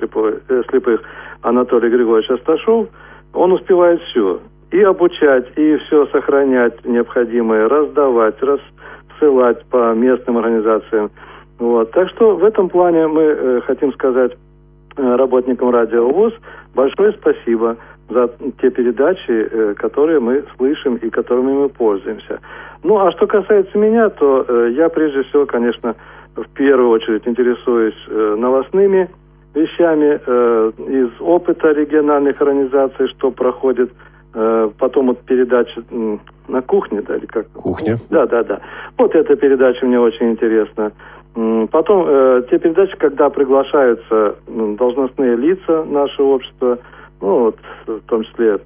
э, 0.49 0.63
слепых 0.69 1.01
Анатолий 1.41 1.89
Григорьевич 1.89 2.29
Асташов. 2.31 2.89
Он 3.33 3.53
успевает 3.53 4.01
все. 4.01 4.41
И 4.71 4.81
обучать, 4.81 5.47
и 5.55 5.77
все 5.77 6.05
сохранять 6.07 6.83
необходимое, 6.83 7.69
раздавать, 7.69 8.35
рассылать 8.41 9.63
по 9.67 9.93
местным 9.93 10.37
организациям. 10.37 11.11
Вот. 11.59 11.91
Так 11.91 12.09
что 12.09 12.35
в 12.35 12.43
этом 12.43 12.69
плане 12.69 13.07
мы 13.07 13.21
э, 13.21 13.61
хотим 13.65 13.93
сказать 13.93 14.33
работникам 14.97 15.71
Радио 15.71 16.09
ВОЗ 16.09 16.33
большое 16.73 17.11
спасибо 17.13 17.75
за 18.09 18.29
те 18.61 18.69
передачи, 18.69 19.73
которые 19.75 20.21
мы 20.21 20.45
слышим 20.55 20.95
и 20.95 21.09
которыми 21.09 21.51
мы 21.51 21.69
пользуемся. 21.69 22.39
Ну, 22.83 22.97
а 22.99 23.11
что 23.11 23.27
касается 23.27 23.77
меня, 23.77 24.09
то 24.09 24.67
я 24.67 24.87
прежде 24.87 25.23
всего, 25.23 25.45
конечно, 25.45 25.95
в 26.35 26.47
первую 26.53 26.91
очередь 26.91 27.27
интересуюсь 27.27 27.95
новостными 28.07 29.09
вещами 29.53 30.15
из 30.87 31.09
опыта 31.19 31.71
региональных 31.71 32.39
организаций, 32.39 33.09
что 33.09 33.31
проходит 33.31 33.91
Э, 34.37 34.69
потом 34.77 35.07
вот 35.07 35.21
передача 35.21 35.81
на 36.49 36.61
кухне, 36.61 37.01
да, 37.01 37.15
или 37.15 37.25
как? 37.25 37.47
Кухня? 37.51 37.97
Да, 38.09 38.25
да, 38.27 38.43
да. 38.43 38.59
Вот 38.97 39.15
эта 39.15 39.33
передача 39.37 39.85
мне 39.85 39.97
очень 39.97 40.31
интересна. 40.31 40.91
Потом 41.71 42.05
э, 42.07 42.43
те 42.49 42.57
передачи, 42.59 42.95
когда 42.97 43.29
приглашаются 43.29 44.35
должностные 44.47 45.35
лица 45.35 45.83
нашего 45.83 46.35
общества, 46.35 46.79
ну 47.19 47.39
вот 47.39 47.57
в 47.85 47.99
том 48.07 48.23
числе 48.23 48.59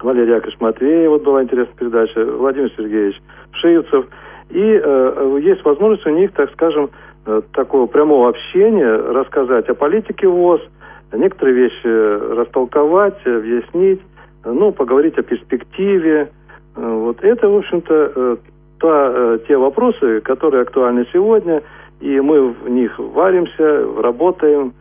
Валерий 0.00 0.34
Яковлевич 0.34 0.60
Матвеев, 0.60 1.10
вот 1.10 1.22
была 1.22 1.42
интересная 1.42 1.76
передача, 1.76 2.24
Владимир 2.24 2.70
Сергеевич 2.76 3.20
Шивцев. 3.52 4.06
И 4.50 4.60
э, 4.60 5.38
есть 5.42 5.64
возможность 5.64 6.06
у 6.06 6.10
них, 6.10 6.32
так 6.32 6.50
скажем, 6.52 6.90
э, 7.24 7.40
такого 7.54 7.86
прямого 7.86 8.28
общения, 8.28 8.96
рассказать 8.96 9.68
о 9.70 9.74
политике 9.74 10.28
ВОЗ, 10.28 10.60
некоторые 11.12 11.56
вещи 11.56 12.34
растолковать, 12.34 13.18
объяснить 13.24 14.00
ну, 14.44 14.72
поговорить 14.72 15.18
о 15.18 15.22
перспективе. 15.22 16.30
Э, 16.76 16.86
вот 16.86 17.22
это, 17.22 17.48
в 17.48 17.56
общем-то, 17.56 18.12
э, 18.14 18.36
та, 18.78 19.12
э, 19.12 19.38
те 19.46 19.56
вопросы, 19.56 20.20
которые 20.20 20.62
актуальны 20.62 21.06
сегодня, 21.12 21.62
и 22.00 22.20
мы 22.20 22.48
в 22.48 22.68
них 22.68 22.98
варимся, 22.98 23.84
работаем. 24.00 24.72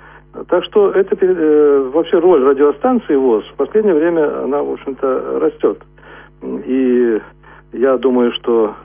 Так 0.48 0.64
что 0.66 0.92
это 0.92 1.16
вообще 1.92 2.20
роль 2.20 2.44
радиостанции 2.44 3.16
ВОЗ 3.16 3.46
в 3.54 3.56
последнее 3.56 3.96
время, 3.96 4.44
она, 4.44 4.64
в 4.64 4.72
общем-то, 4.72 5.40
растет. 5.40 5.82
И 6.66 7.20
я 7.74 7.98
думаю, 7.98 8.32
что 8.34 8.76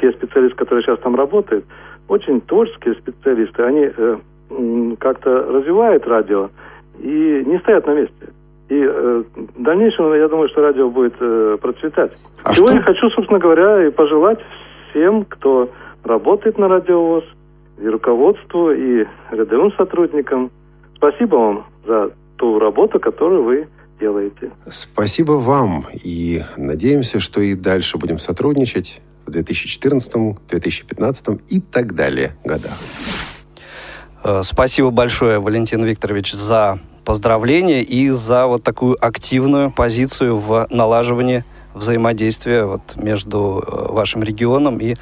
те 0.00 0.12
специалисты, 0.12 0.56
которые 0.56 0.84
сейчас 0.84 0.98
там 1.00 1.14
работают, 1.14 1.64
очень 2.08 2.40
творческие 2.40 2.94
специалисты, 2.94 3.62
они 3.62 4.96
как-то 4.96 5.42
развивают 5.42 6.06
радио 6.06 6.50
и 6.98 7.42
не 7.46 7.58
стоят 7.58 7.86
на 7.86 7.94
месте. 7.94 8.28
И 8.68 8.74
э, 8.74 9.22
в 9.36 9.62
дальнейшем, 9.62 10.12
я 10.14 10.28
думаю, 10.28 10.48
что 10.48 10.62
радио 10.62 10.90
будет 10.90 11.14
э, 11.20 11.56
процветать. 11.60 12.12
А 12.42 12.52
Чего 12.52 12.68
что? 12.68 12.76
я 12.76 12.82
хочу, 12.82 13.10
собственно 13.10 13.38
говоря, 13.38 13.86
и 13.86 13.90
пожелать 13.90 14.40
всем, 14.90 15.24
кто 15.24 15.70
работает 16.02 16.58
на 16.58 16.68
радиовоз, 16.68 17.24
и 17.78 17.86
руководству, 17.86 18.72
и 18.72 19.06
рядовым 19.30 19.72
сотрудникам. 19.72 20.50
Спасибо 20.96 21.36
вам 21.36 21.66
за 21.86 22.12
ту 22.36 22.58
работу, 22.58 23.00
которую 23.00 23.44
вы 23.44 23.68
делаете. 24.00 24.50
Спасибо 24.68 25.32
вам. 25.32 25.86
И 26.04 26.42
надеемся, 26.56 27.20
что 27.20 27.40
и 27.40 27.54
дальше 27.54 27.98
будем 27.98 28.18
сотрудничать 28.18 29.00
в 29.26 29.30
2014, 29.30 30.36
2015 30.48 31.26
и 31.48 31.60
так 31.60 31.94
далее 31.94 32.32
годах. 32.44 32.76
Э, 34.24 34.42
спасибо 34.42 34.90
большое, 34.90 35.38
Валентин 35.38 35.84
Викторович, 35.84 36.32
за 36.32 36.78
поздравления 37.04 37.82
и 37.82 38.08
за 38.10 38.46
вот 38.46 38.62
такую 38.62 38.96
активную 39.04 39.70
позицию 39.70 40.36
в 40.36 40.66
налаживании 40.70 41.44
взаимодействия 41.74 42.64
вот 42.64 42.96
между 42.96 43.62
э, 43.64 43.92
вашим 43.92 44.22
регионом 44.22 44.78
и 44.78 44.96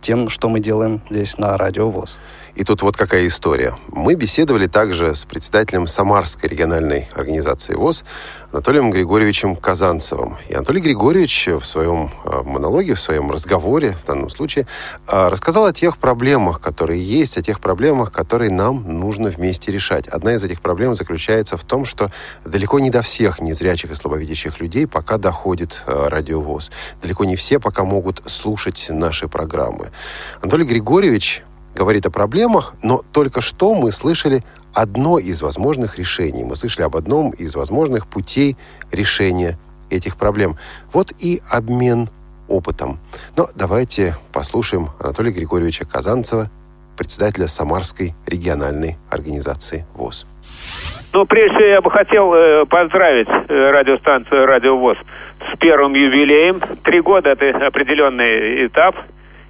тем, 0.00 0.28
что 0.28 0.48
мы 0.48 0.60
делаем 0.60 1.00
здесь 1.10 1.38
на 1.38 1.56
Радио 1.56 1.90
ВОЗ. 1.90 2.20
И 2.58 2.64
тут 2.64 2.82
вот 2.82 2.96
какая 2.96 3.28
история. 3.28 3.78
Мы 3.86 4.16
беседовали 4.16 4.66
также 4.66 5.14
с 5.14 5.24
председателем 5.24 5.86
Самарской 5.86 6.48
региональной 6.48 7.08
организации 7.14 7.74
ВОЗ 7.74 8.02
Анатолием 8.50 8.90
Григорьевичем 8.90 9.54
Казанцевым. 9.54 10.36
И 10.48 10.54
Анатолий 10.54 10.80
Григорьевич 10.80 11.46
в 11.46 11.64
своем 11.64 12.10
а, 12.24 12.42
монологе, 12.42 12.94
в 12.94 13.00
своем 13.00 13.30
разговоре, 13.30 13.92
в 13.92 14.04
данном 14.06 14.28
случае, 14.28 14.66
а, 15.06 15.30
рассказал 15.30 15.66
о 15.66 15.72
тех 15.72 15.98
проблемах, 15.98 16.60
которые 16.60 17.00
есть, 17.00 17.38
о 17.38 17.42
тех 17.42 17.60
проблемах, 17.60 18.10
которые 18.10 18.50
нам 18.50 18.98
нужно 18.98 19.28
вместе 19.28 19.70
решать. 19.70 20.08
Одна 20.08 20.34
из 20.34 20.42
этих 20.42 20.60
проблем 20.60 20.96
заключается 20.96 21.56
в 21.56 21.62
том, 21.62 21.84
что 21.84 22.10
далеко 22.44 22.80
не 22.80 22.90
до 22.90 23.02
всех 23.02 23.38
незрячих 23.38 23.92
и 23.92 23.94
слабовидящих 23.94 24.58
людей 24.60 24.88
пока 24.88 25.16
доходит 25.16 25.80
а, 25.86 26.08
радиовоз. 26.08 26.72
Далеко 27.02 27.24
не 27.24 27.36
все 27.36 27.60
пока 27.60 27.84
могут 27.84 28.20
слушать 28.26 28.86
наши 28.90 29.28
программы. 29.28 29.92
Анатолий 30.40 30.64
Григорьевич 30.64 31.44
говорит 31.78 32.06
о 32.06 32.10
проблемах, 32.10 32.74
но 32.82 33.02
только 33.12 33.40
что 33.40 33.72
мы 33.72 33.92
слышали 33.92 34.42
одно 34.74 35.18
из 35.18 35.42
возможных 35.42 35.96
решений. 35.96 36.42
Мы 36.42 36.56
слышали 36.56 36.82
об 36.82 36.96
одном 36.96 37.30
из 37.30 37.54
возможных 37.54 38.08
путей 38.08 38.56
решения 38.90 39.56
этих 39.88 40.16
проблем. 40.16 40.56
Вот 40.92 41.12
и 41.22 41.40
обмен 41.48 42.08
опытом. 42.48 42.98
Но 43.36 43.46
давайте 43.54 44.14
послушаем 44.32 44.88
Анатолия 44.98 45.30
Григорьевича 45.30 45.84
Казанцева, 45.86 46.50
председателя 46.96 47.46
Самарской 47.46 48.14
региональной 48.26 48.96
организации 49.08 49.86
ВОЗ. 49.94 50.26
Ну, 51.12 51.26
прежде 51.26 51.50
всего, 51.50 51.64
я 51.64 51.80
бы 51.80 51.90
хотел 51.92 52.34
э, 52.34 52.66
поздравить 52.66 53.28
э, 53.28 53.70
радиостанцию 53.70 54.46
«Радио 54.46 54.76
ВОЗ» 54.76 54.98
с 55.52 55.58
первым 55.58 55.94
юбилеем. 55.94 56.60
Три 56.82 57.00
года– 57.00 57.30
это 57.38 57.66
определенный 57.66 58.66
этап. 58.66 58.96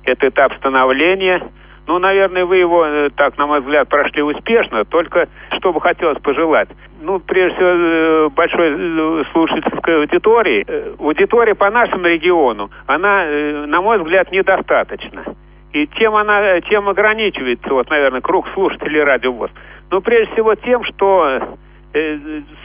Это 0.05 0.29
этап 0.29 0.53
становления– 0.59 1.43
ну, 1.89 1.99
наверное, 1.99 2.45
вы 2.45 2.59
его, 2.59 2.85
э, 2.85 3.09
так, 3.17 3.39
на 3.39 3.47
мой 3.47 3.61
взгляд, 3.61 3.89
прошли 3.89 4.23
успешно, 4.23 4.85
только 4.85 5.27
что 5.57 5.73
бы 5.73 5.81
хотелось 5.81 6.19
пожелать. 6.19 6.69
Ну, 7.01 7.19
прежде 7.19 7.57
всего, 7.57 7.69
э, 7.71 8.29
большой 8.29 8.75
э, 8.77 9.25
слушательской 9.33 9.97
аудитории. 10.01 10.67
Аудитория 11.01 11.55
по 11.55 11.71
нашему 11.71 12.05
региону, 12.05 12.71
она, 12.87 13.25
на 13.67 13.81
мой 13.81 13.99
взгляд, 13.99 14.31
недостаточна. 14.31 15.25
И 15.73 15.89
чем 15.99 16.15
она, 16.15 16.61
чем 16.61 16.91
ограничивается, 16.91 17.73
вот, 17.73 17.89
наверное, 17.89 18.21
круг 18.21 18.47
слушателей 18.53 19.03
радиовоз? 19.03 19.51
Ну, 19.91 20.03
прежде 20.03 20.35
всего 20.35 20.55
тем, 20.57 20.85
что 20.85 21.41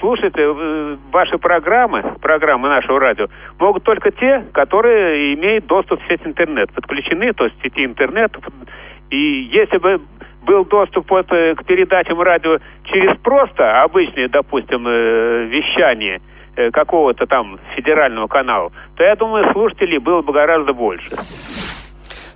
слушать 0.02 0.36
ваши 1.14 1.38
программы, 1.38 2.04
программы 2.22 2.68
нашего 2.68 3.00
радио, 3.00 3.28
могут 3.58 3.84
только 3.84 4.12
те, 4.12 4.44
которые 4.52 5.34
имеют 5.36 5.66
доступ 5.66 6.02
в 6.04 6.08
сеть 6.10 6.22
интернет, 6.26 6.74
подключены, 6.74 7.32
то 7.32 7.46
есть 7.46 7.58
в 7.58 7.64
сети 7.64 7.86
интернет, 7.86 8.36
и 9.14 9.48
если 9.52 9.78
бы 9.78 10.02
был 10.42 10.66
доступ 10.66 11.10
вот 11.12 11.32
э, 11.32 11.54
к 11.54 11.64
передачам 11.66 12.20
радио 12.20 12.58
через 12.86 13.16
просто 13.20 13.84
обычное, 13.84 14.28
допустим, 14.28 14.88
э, 14.88 15.46
вещание 15.46 16.20
э, 16.56 16.72
какого-то 16.72 17.28
там 17.28 17.60
федерального 17.76 18.26
канала, 18.28 18.72
то 18.96 19.04
я 19.04 19.16
думаю, 19.16 19.52
слушателей 19.54 20.00
было 20.00 20.24
бы 20.24 20.34
гораздо 20.34 20.74
больше. 20.74 21.12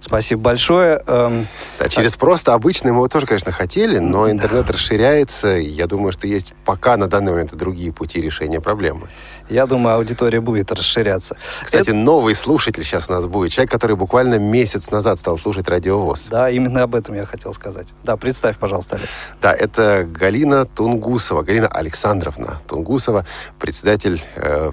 Спасибо 0.07 0.41
большое. 0.41 1.03
Эм, 1.05 1.47
да, 1.79 1.89
через 1.89 2.15
просто 2.15 2.53
обычный 2.53 2.91
мы 2.91 2.99
его 2.99 3.09
тоже, 3.09 3.25
конечно, 3.25 3.51
хотели, 3.51 3.97
но 3.97 4.31
интернет 4.31 4.69
расширяется. 4.69 5.49
Я 5.49 5.85
думаю, 5.85 6.13
что 6.13 6.27
есть 6.27 6.53
пока 6.63 6.95
на 6.95 7.07
данный 7.07 7.33
момент 7.33 7.51
и 7.51 7.57
другие 7.57 7.91
пути 7.91 8.21
решения 8.21 8.61
проблемы. 8.61 9.09
Я 9.49 9.65
думаю, 9.65 9.97
аудитория 9.97 10.39
будет 10.39 10.71
расширяться. 10.71 11.35
Кстати, 11.61 11.89
Это... 11.89 11.93
новый 11.93 12.35
слушатель 12.35 12.85
сейчас 12.85 13.09
у 13.09 13.13
нас 13.13 13.25
будет. 13.25 13.51
Человек, 13.51 13.69
который 13.71 13.97
буквально 13.97 14.39
месяц 14.39 14.91
назад 14.91 15.19
стал 15.19 15.37
слушать 15.37 15.67
радиовоз. 15.67 16.27
Да, 16.27 16.49
именно 16.49 16.83
об 16.83 16.95
этом 16.95 17.15
я 17.15 17.25
хотел 17.25 17.51
сказать. 17.51 17.87
Да, 18.05 18.15
представь, 18.15 18.57
пожалуйста, 18.57 18.95
Олег. 18.95 19.09
Да, 19.41 19.53
это 19.53 20.05
Галина 20.09 20.65
Тунгусова, 20.65 21.43
Галина 21.43 21.67
Александровна 21.67 22.59
Тунгусова, 22.67 23.25
председатель... 23.59 24.21
Э, 24.35 24.71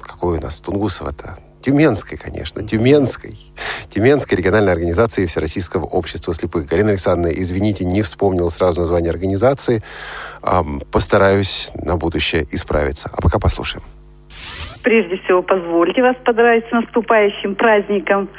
какой 0.00 0.38
у 0.38 0.40
нас 0.40 0.60
Тунгусова-то? 0.60 1.38
Тюменской, 1.68 2.16
конечно, 2.16 2.62
Тюменской, 2.66 3.34
Тюменской 3.90 4.38
региональной 4.38 4.72
организации 4.72 5.26
Всероссийского 5.26 5.84
общества 5.84 6.32
слепых. 6.32 6.64
Галина 6.64 6.90
Александровна, 6.90 7.30
извините, 7.30 7.84
не 7.84 8.00
вспомнил 8.00 8.48
сразу 8.48 8.80
название 8.80 9.10
организации. 9.10 9.82
Постараюсь 10.90 11.70
на 11.74 11.98
будущее 11.98 12.46
исправиться. 12.52 13.10
А 13.12 13.20
пока 13.20 13.38
послушаем. 13.38 13.84
Прежде 14.82 15.18
всего, 15.18 15.42
позвольте 15.42 16.00
вас 16.00 16.16
поздравить 16.24 16.64
с 16.70 16.72
наступающим 16.72 17.54
праздником 17.54 18.30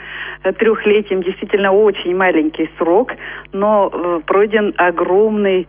э, 0.43 0.51
трехлетием. 0.51 1.21
Действительно, 1.21 1.71
очень 1.71 2.15
маленький 2.15 2.67
срок, 2.79 3.11
но 3.53 3.91
э, 3.93 4.21
пройден 4.25 4.73
огромный 4.77 5.67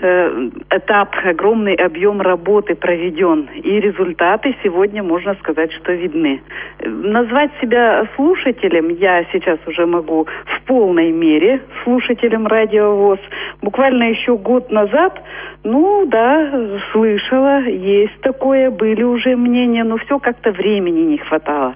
этап, 0.00 1.14
огромный 1.24 1.74
объем 1.74 2.20
работы 2.20 2.74
проведен, 2.74 3.48
и 3.54 3.80
результаты 3.80 4.54
сегодня, 4.62 5.02
можно 5.02 5.34
сказать, 5.36 5.72
что 5.72 5.92
видны. 5.92 6.40
Назвать 6.84 7.50
себя 7.60 8.06
слушателем 8.16 8.88
я 8.88 9.24
сейчас 9.32 9.58
уже 9.66 9.86
могу 9.86 10.26
в 10.44 10.66
полной 10.66 11.12
мере 11.12 11.60
слушателем 11.84 12.46
радиовоз. 12.46 13.18
Буквально 13.62 14.10
еще 14.10 14.36
год 14.36 14.70
назад, 14.70 15.20
ну 15.64 16.06
да, 16.06 16.80
слышала, 16.92 17.62
есть 17.62 18.20
такое, 18.20 18.70
были 18.70 19.02
уже 19.02 19.36
мнения, 19.36 19.84
но 19.84 19.96
все 19.98 20.18
как-то 20.18 20.52
времени 20.52 21.00
не 21.00 21.18
хватало. 21.18 21.74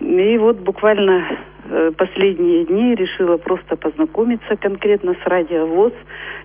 И 0.00 0.38
вот 0.38 0.58
буквально 0.58 1.38
э, 1.64 1.90
последние 1.96 2.64
дни 2.64 2.94
решила 2.94 3.36
просто 3.36 3.76
познакомиться 3.76 4.56
конкретно 4.56 5.14
с 5.14 5.26
радиовоз 5.26 5.92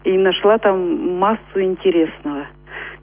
и 0.04 0.18
нашла 0.18 0.58
там 0.58 1.18
массу 1.20 1.62
интересного. 1.62 2.48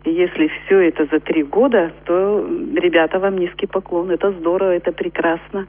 И 0.04 0.10
если 0.10 0.48
все 0.48 0.88
это 0.88 1.06
за 1.10 1.20
три 1.20 1.42
года, 1.42 1.92
то, 2.06 2.44
ребята, 2.74 3.18
вам 3.18 3.36
низкий 3.36 3.66
поклон. 3.66 4.10
Это 4.10 4.32
здорово, 4.32 4.70
это 4.70 4.92
прекрасно. 4.92 5.66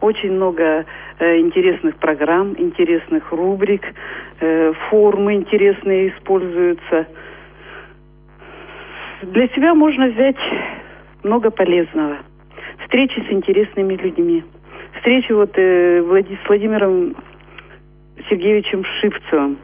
Очень 0.00 0.32
много 0.32 0.86
э, 1.18 1.38
интересных 1.38 1.96
программ, 1.96 2.54
интересных 2.58 3.30
рубрик, 3.30 3.82
э, 4.40 4.72
формы 4.88 5.34
интересные 5.34 6.08
используются. 6.08 7.06
Для 9.22 9.48
себя 9.48 9.74
можно 9.74 10.08
взять 10.08 10.38
много 11.22 11.50
полезного. 11.50 12.18
Встречи 12.84 13.20
с 13.28 13.32
интересными 13.32 13.94
людьми. 13.94 14.44
Встречи 14.96 15.32
вот 15.32 15.50
э, 15.56 16.02
Влади, 16.02 16.38
с 16.44 16.48
Владимиром 16.48 17.16
Сергеевичем 18.28 18.84
Шипцевым 19.00 19.58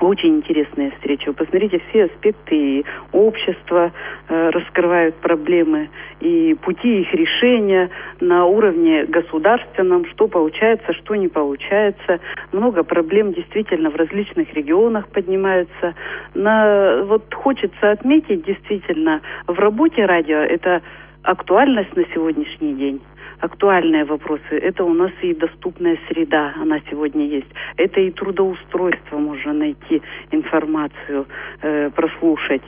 очень 0.00 0.36
интересная 0.36 0.90
встреча. 0.92 1.28
Вы 1.28 1.34
посмотрите, 1.34 1.80
все 1.88 2.04
аспекты 2.04 2.84
общества 3.12 3.92
э, 4.28 4.50
раскрывают 4.50 5.14
проблемы 5.16 5.88
и 6.20 6.54
пути 6.54 7.00
их 7.00 7.12
решения 7.14 7.90
на 8.20 8.44
уровне 8.46 9.04
государственном, 9.04 10.04
что 10.06 10.28
получается, 10.28 10.92
что 10.92 11.14
не 11.14 11.28
получается. 11.28 12.20
Много 12.52 12.82
проблем 12.82 13.32
действительно 13.32 13.90
в 13.90 13.96
различных 13.96 14.52
регионах 14.52 15.08
поднимаются. 15.08 15.94
На, 16.34 17.02
вот 17.04 17.32
хочется 17.32 17.90
отметить 17.90 18.44
действительно 18.44 19.22
в 19.46 19.58
работе 19.58 20.04
радио 20.04 20.38
это 20.38 20.82
актуальность 21.26 21.94
на 21.96 22.04
сегодняшний 22.14 22.74
день 22.74 23.00
актуальные 23.40 24.04
вопросы. 24.04 24.52
Это 24.52 24.82
у 24.84 24.94
нас 24.94 25.10
и 25.20 25.34
доступная 25.34 25.98
среда, 26.08 26.54
она 26.60 26.80
сегодня 26.90 27.26
есть. 27.26 27.52
Это 27.76 28.00
и 28.00 28.10
трудоустройство, 28.10 29.18
можно 29.18 29.52
найти 29.52 30.00
информацию, 30.30 31.26
э, 31.60 31.90
прослушать. 31.90 32.62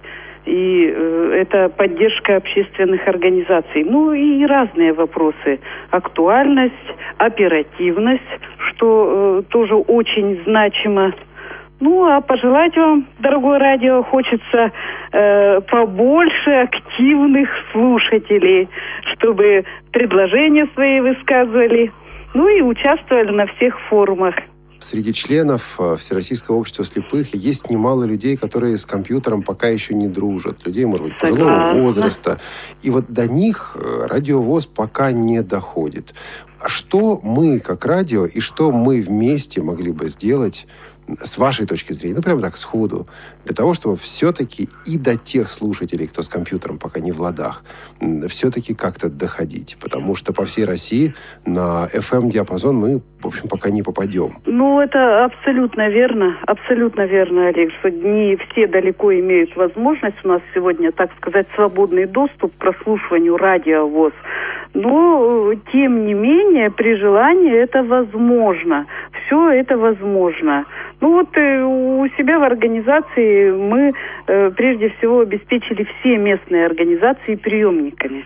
И 0.44 0.92
э, 0.94 1.32
это 1.40 1.68
поддержка 1.70 2.36
общественных 2.36 3.08
организаций. 3.08 3.84
Ну 3.84 4.12
и 4.12 4.44
разные 4.44 4.92
вопросы. 4.92 5.58
Актуальность, 5.90 6.74
оперативность, 7.16 8.22
что 8.68 9.40
э, 9.40 9.50
тоже 9.50 9.74
очень 9.74 10.42
значимо 10.44 11.14
ну, 11.80 12.04
а 12.06 12.20
пожелать 12.20 12.76
вам, 12.76 13.06
дорогое 13.20 13.58
радио, 13.58 14.02
хочется 14.02 14.72
э, 15.12 15.60
побольше 15.60 16.50
активных 16.50 17.48
слушателей, 17.72 18.68
чтобы 19.12 19.64
предложения 19.92 20.68
свои 20.74 21.00
высказывали, 21.00 21.92
ну 22.34 22.48
и 22.48 22.60
участвовали 22.62 23.30
на 23.30 23.46
всех 23.46 23.78
форумах. 23.88 24.34
Среди 24.80 25.12
членов 25.12 25.76
э, 25.78 25.96
Всероссийского 25.98 26.56
общества 26.56 26.84
слепых 26.84 27.34
есть 27.34 27.68
немало 27.68 28.04
людей, 28.04 28.36
которые 28.36 28.78
с 28.78 28.86
компьютером 28.86 29.42
пока 29.42 29.68
еще 29.68 29.94
не 29.94 30.08
дружат. 30.08 30.64
Людей, 30.66 30.84
может 30.84 31.06
быть, 31.06 31.18
пожилого 31.18 31.74
возраста. 31.74 32.40
И 32.82 32.90
вот 32.90 33.06
до 33.08 33.28
них 33.30 33.76
э, 33.76 34.06
радиовоз 34.06 34.66
пока 34.66 35.12
не 35.12 35.42
доходит. 35.42 36.14
Что 36.64 37.20
мы, 37.22 37.60
как 37.60 37.84
радио, 37.84 38.24
и 38.26 38.40
что 38.40 38.72
мы 38.72 39.00
вместе 39.00 39.62
могли 39.62 39.92
бы 39.92 40.08
сделать 40.08 40.66
с 41.22 41.38
вашей 41.38 41.66
точки 41.66 41.92
зрения, 41.92 42.16
ну, 42.16 42.22
прямо 42.22 42.40
так, 42.40 42.56
сходу, 42.56 43.06
для 43.48 43.54
того, 43.54 43.72
чтобы 43.72 43.96
все-таки 43.96 44.68
и 44.84 44.98
до 44.98 45.16
тех 45.16 45.48
слушателей, 45.48 46.06
кто 46.06 46.20
с 46.20 46.28
компьютером 46.28 46.78
пока 46.78 47.00
не 47.00 47.12
в 47.12 47.20
ладах, 47.20 47.64
все-таки 48.28 48.74
как-то 48.74 49.08
доходить? 49.08 49.78
Потому 49.80 50.14
что 50.14 50.34
по 50.34 50.44
всей 50.44 50.66
России 50.66 51.14
на 51.46 51.86
FM-диапазон 51.94 52.76
мы, 52.76 53.00
в 53.22 53.26
общем, 53.26 53.48
пока 53.48 53.70
не 53.70 53.82
попадем. 53.82 54.32
Ну, 54.44 54.80
это 54.80 55.24
абсолютно 55.24 55.88
верно, 55.88 56.36
абсолютно 56.46 57.06
верно, 57.06 57.48
Олег, 57.48 57.72
что 57.80 57.90
не 57.90 58.36
все 58.36 58.66
далеко 58.66 59.14
имеют 59.14 59.56
возможность. 59.56 60.18
У 60.24 60.28
нас 60.28 60.42
сегодня, 60.54 60.92
так 60.92 61.10
сказать, 61.16 61.46
свободный 61.54 62.04
доступ 62.04 62.54
к 62.54 62.58
прослушиванию 62.58 63.38
радиовоз. 63.38 64.12
Но, 64.74 65.54
тем 65.72 66.06
не 66.06 66.12
менее, 66.12 66.70
при 66.70 66.96
желании 66.96 67.54
это 67.54 67.82
возможно. 67.82 68.86
Все 69.26 69.50
это 69.52 69.78
возможно. 69.78 70.66
Ну 71.00 71.12
вот 71.12 71.36
э, 71.36 71.62
у 71.62 72.06
себя 72.16 72.38
в 72.38 72.42
организации 72.42 73.37
мы 73.50 73.92
э, 74.26 74.50
прежде 74.50 74.90
всего 74.98 75.20
обеспечили 75.20 75.86
все 76.00 76.16
местные 76.16 76.66
организации 76.66 77.34
приемниками. 77.34 78.24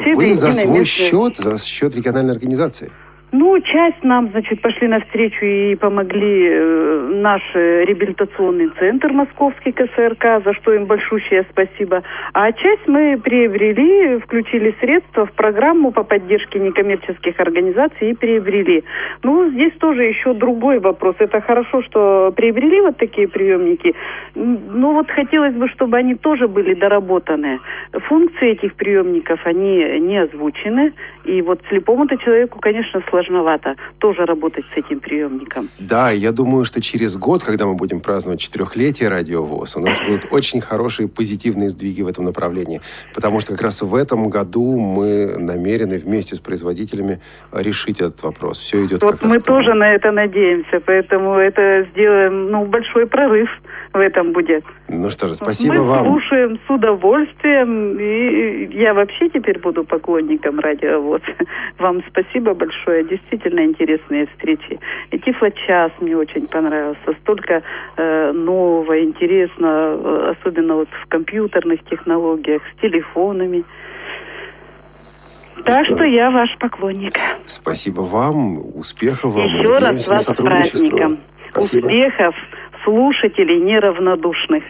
Все 0.00 0.14
Вы 0.14 0.34
за 0.34 0.52
свой 0.52 0.80
местные... 0.80 0.84
счет, 0.84 1.36
за 1.36 1.58
счет 1.58 1.96
региональной 1.96 2.32
организации? 2.32 2.90
Ну, 3.30 3.60
часть 3.60 4.02
нам, 4.04 4.30
значит, 4.30 4.62
пошли 4.62 4.88
навстречу 4.88 5.44
и 5.44 5.74
помогли 5.74 6.48
э, 6.48 7.10
наш 7.16 7.42
реабилитационный 7.54 8.70
центр 8.78 9.12
Московский 9.12 9.72
КСРК, 9.72 10.42
за 10.44 10.54
что 10.54 10.72
им 10.72 10.86
большущее 10.86 11.44
спасибо. 11.50 12.02
А 12.32 12.50
часть 12.52 12.88
мы 12.88 13.18
приобрели, 13.22 14.18
включили 14.20 14.74
средства 14.80 15.26
в 15.26 15.32
программу 15.32 15.90
по 15.90 16.04
поддержке 16.04 16.58
некоммерческих 16.58 17.38
организаций 17.38 18.10
и 18.10 18.14
приобрели. 18.14 18.84
Ну, 19.22 19.50
здесь 19.50 19.74
тоже 19.78 20.04
еще 20.04 20.32
другой 20.32 20.78
вопрос. 20.78 21.16
Это 21.18 21.42
хорошо, 21.42 21.82
что 21.82 22.32
приобрели 22.34 22.80
вот 22.80 22.96
такие 22.96 23.28
приемники. 23.28 23.94
Но 24.34 24.94
вот 24.94 25.10
хотелось 25.10 25.54
бы, 25.54 25.68
чтобы 25.68 25.98
они 25.98 26.14
тоже 26.14 26.48
были 26.48 26.72
доработаны. 26.72 27.60
Функции 27.92 28.52
этих 28.52 28.74
приемников, 28.74 29.40
они 29.44 30.00
не 30.00 30.16
озвучены. 30.16 30.94
И 31.24 31.42
вот 31.42 31.60
слепому-то 31.68 32.16
человеку, 32.16 32.58
конечно, 32.58 33.02
сложно 33.10 33.17
сложновато 33.18 33.76
тоже 33.98 34.24
работать 34.24 34.64
с 34.74 34.76
этим 34.76 35.00
приемником. 35.00 35.68
Да, 35.78 36.10
я 36.10 36.32
думаю, 36.32 36.64
что 36.64 36.80
через 36.80 37.16
год, 37.16 37.42
когда 37.42 37.66
мы 37.66 37.74
будем 37.74 38.00
праздновать 38.00 38.40
четырехлетие 38.40 39.08
радиовоз, 39.08 39.76
у 39.76 39.80
нас 39.80 39.98
будут 40.00 40.26
очень 40.30 40.60
хорошие 40.60 41.08
позитивные 41.08 41.70
сдвиги 41.70 42.02
в 42.02 42.08
этом 42.08 42.24
направлении. 42.24 42.80
Потому 43.14 43.40
что 43.40 43.52
как 43.52 43.62
раз 43.62 43.82
в 43.82 43.94
этом 43.94 44.28
году 44.28 44.78
мы 44.78 45.36
намерены 45.38 45.98
вместе 45.98 46.36
с 46.36 46.40
производителями 46.40 47.20
решить 47.52 48.00
этот 48.00 48.22
вопрос. 48.22 48.58
Все 48.58 48.84
идет 48.84 49.02
вот 49.02 49.12
как 49.12 49.22
раз 49.22 49.34
мы 49.34 49.40
тоже 49.40 49.74
на 49.74 49.94
это 49.94 50.12
надеемся, 50.12 50.80
поэтому 50.84 51.34
это 51.34 51.86
сделаем 51.92 52.50
ну, 52.50 52.64
большой 52.64 53.06
прорыв 53.06 53.48
в 53.92 53.98
этом 53.98 54.32
будет. 54.32 54.64
Ну 54.88 55.10
что 55.10 55.28
же, 55.28 55.34
спасибо 55.34 55.74
мы 55.74 55.84
вам. 55.84 55.98
Мы 55.98 56.04
слушаем 56.12 56.58
с 56.66 56.70
удовольствием, 56.70 57.98
и 58.00 58.74
я 58.74 58.94
вообще 58.94 59.28
теперь 59.28 59.58
буду 59.58 59.84
поклонником 59.84 60.58
радиовоз. 60.60 61.20
Вам 61.78 62.02
спасибо 62.08 62.54
большое 62.54 63.04
действительно 63.04 63.64
интересные 63.64 64.26
встречи. 64.28 64.80
И 65.10 65.18
Тифло-час 65.18 65.92
мне 66.00 66.16
очень 66.16 66.46
понравился. 66.46 67.12
Столько 67.20 67.62
э, 67.96 68.32
нового, 68.32 68.98
интересного, 69.02 70.30
э, 70.30 70.34
особенно 70.40 70.76
вот 70.76 70.88
в 71.04 71.08
компьютерных 71.08 71.84
технологиях, 71.84 72.62
с 72.74 72.80
телефонами. 72.80 73.64
Так 75.64 75.84
что, 75.84 75.96
что 75.96 76.04
я 76.04 76.30
ваш 76.30 76.56
поклонник. 76.58 77.14
Спасибо 77.44 78.00
вам, 78.00 78.58
успехов 78.74 79.34
вам. 79.34 79.46
Еще 79.46 79.68
раз 79.68 80.08
вас 80.08 80.24
с 80.24 80.34
праздником. 80.34 81.18
Спасибо. 81.50 81.86
Успехов, 81.86 82.34
слушателей 82.88 83.60
неравнодушных 83.60 84.64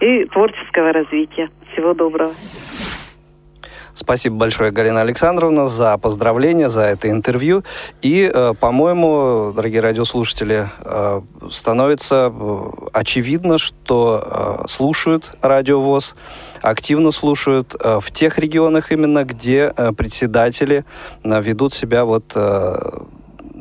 и 0.00 0.26
творческого 0.26 0.92
развития. 0.92 1.48
Всего 1.72 1.94
доброго. 1.94 2.32
Спасибо 3.94 4.36
большое, 4.36 4.70
Галина 4.70 5.02
Александровна, 5.02 5.66
за 5.66 5.96
поздравления, 5.98 6.68
за 6.68 6.82
это 6.82 7.10
интервью. 7.10 7.62
И, 8.02 8.30
э, 8.32 8.54
по-моему, 8.58 9.52
дорогие 9.54 9.80
радиослушатели, 9.80 10.66
э, 10.84 11.20
становится 11.50 12.32
э, 12.32 12.60
очевидно, 12.92 13.58
что 13.58 14.64
слушают 14.66 15.30
радиовоз, 15.42 16.16
активно 16.62 17.10
слушают 17.10 17.74
в 17.74 18.10
тех 18.12 18.38
регионах 18.38 18.92
именно, 18.92 19.24
где 19.24 19.72
председатели 19.96 20.84
ведут 21.24 21.72
себя 21.72 22.04
вот 22.04 22.32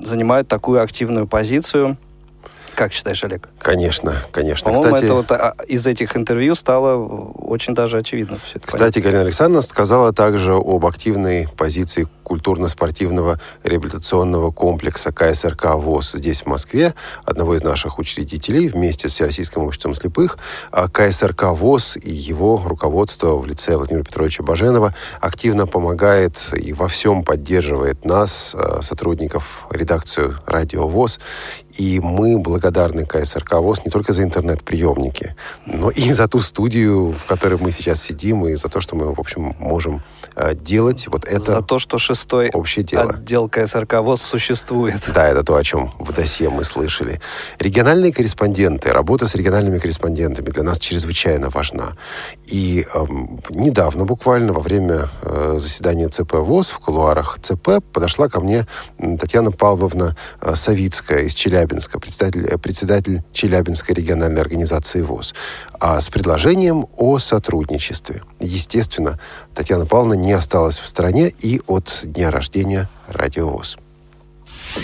занимают 0.04 0.48
такую 0.48 0.82
активную 0.82 1.28
позицию– 1.28 1.98
как 2.76 2.94
считаешь, 2.94 3.24
Олег? 3.24 3.48
Конечно, 3.60 4.16
конечно. 4.32 4.72
По-моему, 4.72 4.84
Кстати, 4.84 5.06
это 5.06 5.14
вот 5.14 5.32
а, 5.32 5.56
из 5.68 5.86
этих 5.88 6.16
интервью 6.16 6.56
стало 6.56 6.98
очень 6.98 7.74
даже 7.74 7.98
очевидно. 7.98 8.40
Кстати, 8.44 8.72
понятно. 8.72 9.02
Галина 9.02 9.22
Александровна 9.22 9.62
сказала 9.62 10.14
также 10.14 10.54
об 10.54 10.86
активной 10.86 11.48
позиции 11.58 12.08
культурно-спортивного 12.32 13.42
реабилитационного 13.62 14.52
комплекса 14.52 15.12
КСРК 15.12 15.76
ВОЗ 15.76 16.14
здесь, 16.14 16.44
в 16.44 16.46
Москве, 16.46 16.96
одного 17.26 17.56
из 17.56 17.62
наших 17.62 18.00
учредителей 18.00 18.70
вместе 18.70 19.10
с 19.10 19.12
Всероссийским 19.12 19.64
обществом 19.64 19.96
слепых. 19.96 20.38
А 20.72 20.88
КСРК 20.88 21.48
ВОЗ 21.52 21.98
и 21.98 22.10
его 22.10 22.62
руководство 22.66 23.36
в 23.36 23.46
лице 23.46 23.76
Владимира 23.76 24.06
Петровича 24.06 24.44
Баженова 24.44 24.96
активно 25.20 25.68
помогает 25.68 26.54
и 26.56 26.72
во 26.72 26.88
всем 26.88 27.26
поддерживает 27.26 28.06
нас, 28.06 28.56
а, 28.56 28.82
сотрудников, 28.82 29.68
редакцию 29.70 30.38
«Радио 30.46 30.88
ВОЗ». 30.88 31.20
И 31.78 32.00
мы 32.00 32.38
благодарны 32.40 33.06
КСРК 33.06 33.56
ВОЗ 33.56 33.82
не 33.84 33.92
только 33.92 34.14
за 34.14 34.24
интернет-приемники, 34.24 35.36
но 35.66 35.90
и 35.90 36.14
за 36.14 36.30
ту 36.30 36.40
студию, 36.40 37.12
в 37.12 37.26
которой 37.26 37.60
мы 37.60 37.72
сейчас 37.72 38.02
сидим, 38.02 38.48
и 38.48 38.56
за 38.56 38.70
то, 38.70 38.80
что 38.80 38.96
мы, 38.96 39.14
в 39.14 39.20
общем, 39.20 39.54
можем 39.60 40.02
а, 40.36 40.54
делать 40.54 41.08
вот 41.08 41.26
это. 41.26 41.40
За 41.40 41.62
то, 41.62 41.78
что 41.78 41.98
6 41.98 42.21
шестой 42.22 42.52
Общее 42.54 42.86
дело. 42.86 43.10
отдел 43.10 43.50
КСРК 43.50 43.96
ВОЗ 43.96 44.22
существует. 44.22 45.10
Да, 45.14 45.28
это 45.28 45.44
то, 45.44 45.56
о 45.56 45.64
чем 45.64 45.92
в 46.00 46.14
досье 46.14 46.50
мы 46.50 46.64
слышали. 46.64 47.20
Региональные 47.60 48.14
корреспонденты, 48.14 48.92
работа 48.94 49.26
с 49.26 49.34
региональными 49.36 49.80
корреспондентами 49.80 50.50
для 50.50 50.64
нас 50.64 50.78
чрезвычайно 50.78 51.50
важна. 51.50 51.94
И 52.46 52.86
эм, 52.94 53.42
недавно, 53.50 54.06
буквально 54.06 54.54
во 54.54 54.62
время 54.62 55.10
э, 55.24 55.56
заседания 55.58 56.10
ЦП 56.10 56.34
ВОЗ 56.34 56.70
в 56.72 56.80
кулуарах 56.80 57.40
ЦП 57.42 57.84
подошла 57.92 58.30
ко 58.30 58.40
мне 58.40 58.68
Татьяна 59.20 59.52
Павловна 59.52 60.16
э, 60.42 60.54
Савицкая 60.56 61.22
из 61.24 61.34
Челябинска, 61.34 62.00
председатель, 62.00 62.46
э, 62.46 62.58
председатель 62.60 63.24
Челябинской 63.34 63.96
региональной 63.96 64.42
организации 64.42 65.02
ВОЗ, 65.02 65.34
а 65.80 66.00
с 66.00 66.10
предложением 66.10 66.86
о 66.98 67.18
сотрудничестве. 67.18 68.22
Естественно, 68.40 69.20
Татьяна 69.56 69.88
Павловна 69.88 70.14
не 70.14 70.34
осталась 70.34 70.80
в 70.80 70.88
стороне 70.88 71.30
и 71.30 71.62
от 71.68 72.02
дня 72.12 72.30
рождения 72.30 72.88
Радио 73.08 73.48
ВОЗ. 73.50 73.78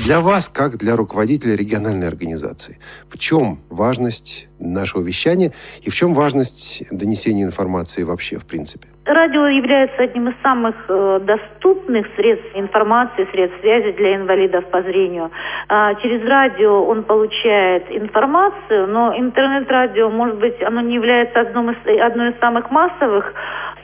Для 0.05 0.19
вас, 0.19 0.49
как 0.49 0.77
для 0.77 0.95
руководителя 0.95 1.55
региональной 1.55 2.07
организации, 2.07 2.79
в 3.09 3.17
чем 3.17 3.59
важность 3.69 4.47
нашего 4.59 5.01
вещания 5.01 5.51
и 5.81 5.89
в 5.89 5.95
чем 5.95 6.13
важность 6.13 6.83
донесения 6.91 7.43
информации 7.43 8.03
вообще, 8.03 8.37
в 8.37 8.45
принципе? 8.45 8.87
Радио 9.05 9.47
является 9.47 10.03
одним 10.03 10.27
из 10.27 10.35
самых 10.43 10.75
э, 10.89 11.19
доступных 11.23 12.07
средств 12.17 12.47
информации, 12.55 13.25
средств 13.31 13.61
связи 13.61 13.93
для 13.93 14.17
инвалидов 14.17 14.65
по 14.69 14.81
зрению. 14.81 15.31
А, 15.69 15.95
через 15.95 16.27
радио 16.27 16.83
он 16.83 17.03
получает 17.03 17.85
информацию, 17.89 18.87
но 18.87 19.17
интернет-радио, 19.17 20.09
может 20.09 20.37
быть, 20.39 20.61
оно 20.61 20.81
не 20.81 20.95
является 20.95 21.39
одном 21.39 21.71
из, 21.71 21.77
одной 22.01 22.31
из 22.31 22.39
самых 22.39 22.69
массовых 22.69 23.33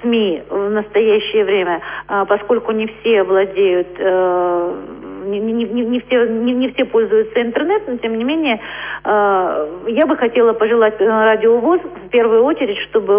СМИ 0.04 0.44
в 0.50 0.70
настоящее 0.70 1.46
время, 1.46 1.82
а, 2.08 2.26
поскольку 2.26 2.72
не 2.72 2.88
все 2.88 3.24
владеют 3.24 3.88
э, 3.98 4.76
не, 5.26 5.40
не, 5.40 5.66
не, 5.66 6.00
все, 6.02 6.28
не, 6.28 6.54
не 6.54 6.72
все 6.74 6.86
пользуются 6.86 7.42
интернетом, 7.42 8.00
тем 8.00 8.18
не 8.18 8.24
менее, 8.24 8.60
э, 9.04 9.68
я 9.88 10.06
бы 10.06 10.16
хотела 10.18 10.54
пожелать 10.54 10.96
э, 11.00 11.06
радиовоз 11.06 11.82
в 11.82 12.10
первую 12.10 12.44
очередь, 12.44 12.78
чтобы 12.90 13.18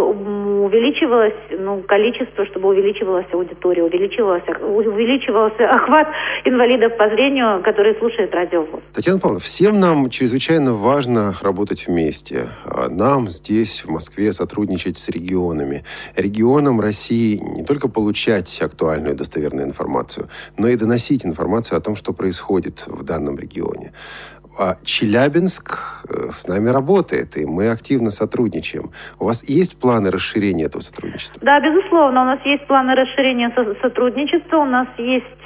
увеличивалось 0.65 1.35
ну, 1.59 1.83
количество, 1.83 2.47
чтобы 2.47 2.69
увеличивалась 2.69 3.27
аудитория, 3.33 3.85
увеличивалась, 3.85 4.43
увеличивался 4.61 5.69
охват 5.69 6.09
инвалидов 6.45 6.97
по 6.97 7.09
зрению, 7.09 7.63
которые 7.63 7.95
слушают 7.97 8.35
радиовоз. 8.35 8.81
Татьяна 8.95 9.19
Павловна, 9.19 9.41
всем 9.41 9.81
нам 9.81 10.11
чрезвычайно 10.11 10.75
важно 10.75 11.35
работать 11.43 11.87
вместе. 11.87 12.49
А 12.65 12.89
нам 12.89 13.29
здесь, 13.29 13.85
в 13.85 13.91
Москве, 13.91 14.33
сотрудничать 14.33 14.99
с 14.99 15.09
регионами. 15.09 15.85
Регионам 16.17 16.81
России 16.81 17.41
не 17.57 17.65
только 17.65 17.89
получать 17.89 18.61
актуальную 18.63 19.15
достоверную 19.15 19.67
информацию, 19.67 20.29
но 20.57 20.69
и 20.69 20.77
доносить 20.77 21.25
информацию 21.25 21.79
о 21.79 21.81
том, 21.81 21.94
что 21.97 22.13
происходит 22.13 22.87
в 22.87 23.03
данном 23.05 23.39
регионе. 23.39 23.93
А 24.57 24.77
Челябинск 24.85 26.05
э, 26.09 26.31
с 26.31 26.47
нами 26.47 26.69
работает, 26.69 27.37
и 27.37 27.45
мы 27.45 27.71
активно 27.71 28.11
сотрудничаем. 28.11 28.93
У 29.19 29.25
вас 29.25 29.43
есть 29.49 29.81
планы 29.81 30.11
расширения 30.11 30.65
этого 30.65 30.81
сотрудничества? 30.81 31.41
Да, 31.43 31.59
безусловно, 31.59 32.23
у 32.23 32.25
нас 32.25 32.41
есть 32.45 32.65
планы 32.69 32.95
расширения 32.95 33.53
сотрудничества, 33.83 34.59
у 34.59 34.65
нас 34.65 34.87
есть 34.97 35.44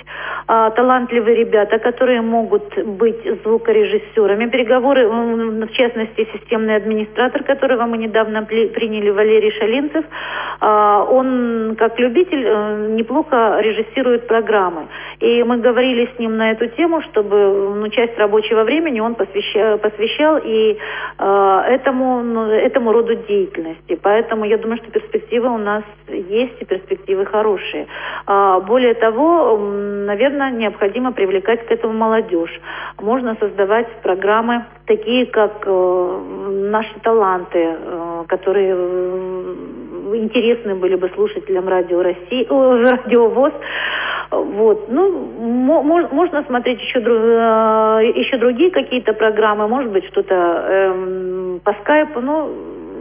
а, 0.50 0.70
талантливые 0.70 1.36
ребята, 1.36 1.78
которые 1.78 2.22
могут 2.22 2.74
быть 2.86 3.22
звукорежиссерами. 3.44 4.46
Переговоры, 4.46 5.06
в 5.06 5.72
частности, 5.72 6.26
системный 6.32 6.76
администратор, 6.76 7.42
которого 7.42 7.84
мы 7.84 7.98
недавно 7.98 8.42
приняли, 8.44 9.10
Валерий 9.10 9.50
Шалинцев, 9.58 10.06
а, 10.60 11.04
он, 11.04 11.76
как 11.78 11.98
любитель, 12.00 12.44
э, 12.46 12.86
неплохо 12.96 13.58
режиссирует 13.60 14.26
программы. 14.26 14.88
И 15.20 15.42
мы 15.42 15.58
говорили 15.58 16.08
с 16.16 16.18
ним 16.18 16.36
на 16.36 16.52
эту 16.52 16.68
тему, 16.68 17.02
чтобы 17.02 17.74
ну, 17.76 17.88
часть 17.88 18.16
рабочего 18.18 18.64
времени 18.64 19.00
он 19.00 19.14
посвящал, 19.14 19.78
посвящал 19.78 20.38
и 20.42 20.78
э, 21.18 21.62
этому, 21.68 22.22
ну, 22.22 22.50
этому 22.50 22.92
роду 22.92 23.14
деятельности. 23.14 23.98
Поэтому 24.02 24.46
я 24.46 24.56
думаю, 24.56 24.78
что 24.78 24.90
перспективы 24.90 25.48
у 25.48 25.58
нас 25.58 25.82
есть 26.08 26.60
и 26.60 26.64
перспективы 26.64 27.26
хорошие. 27.26 27.86
Э, 28.26 28.60
более 28.66 28.94
того, 28.94 29.58
наверное, 29.58 30.37
необходимо 30.50 31.12
привлекать 31.12 31.66
к 31.66 31.70
этому 31.70 31.92
молодежь. 31.94 32.60
Можно 33.00 33.36
создавать 33.40 33.88
программы 34.02 34.64
такие, 34.86 35.26
как 35.26 35.62
э, 35.66 36.20
наши 36.70 36.98
таланты, 37.00 37.58
э, 37.58 38.24
которые 38.28 38.74
интересны 40.14 40.74
были 40.74 40.94
бы 40.94 41.10
слушателям 41.14 41.68
радио 41.68 42.02
России, 42.02 42.46
о, 42.48 42.78
радио 42.82 43.28
ВОЗ. 43.28 43.52
Вот. 44.30 44.88
Ну, 44.90 45.10
можно 46.12 46.42
смотреть 46.44 46.80
еще, 46.80 47.00
э, 47.00 48.12
еще 48.14 48.36
другие 48.38 48.70
какие-то 48.70 49.12
программы, 49.12 49.68
может 49.68 49.90
быть, 49.90 50.04
что-то 50.06 50.34
эм, 50.34 51.60
по 51.64 51.72
скайпу, 51.80 52.20
но 52.20 52.50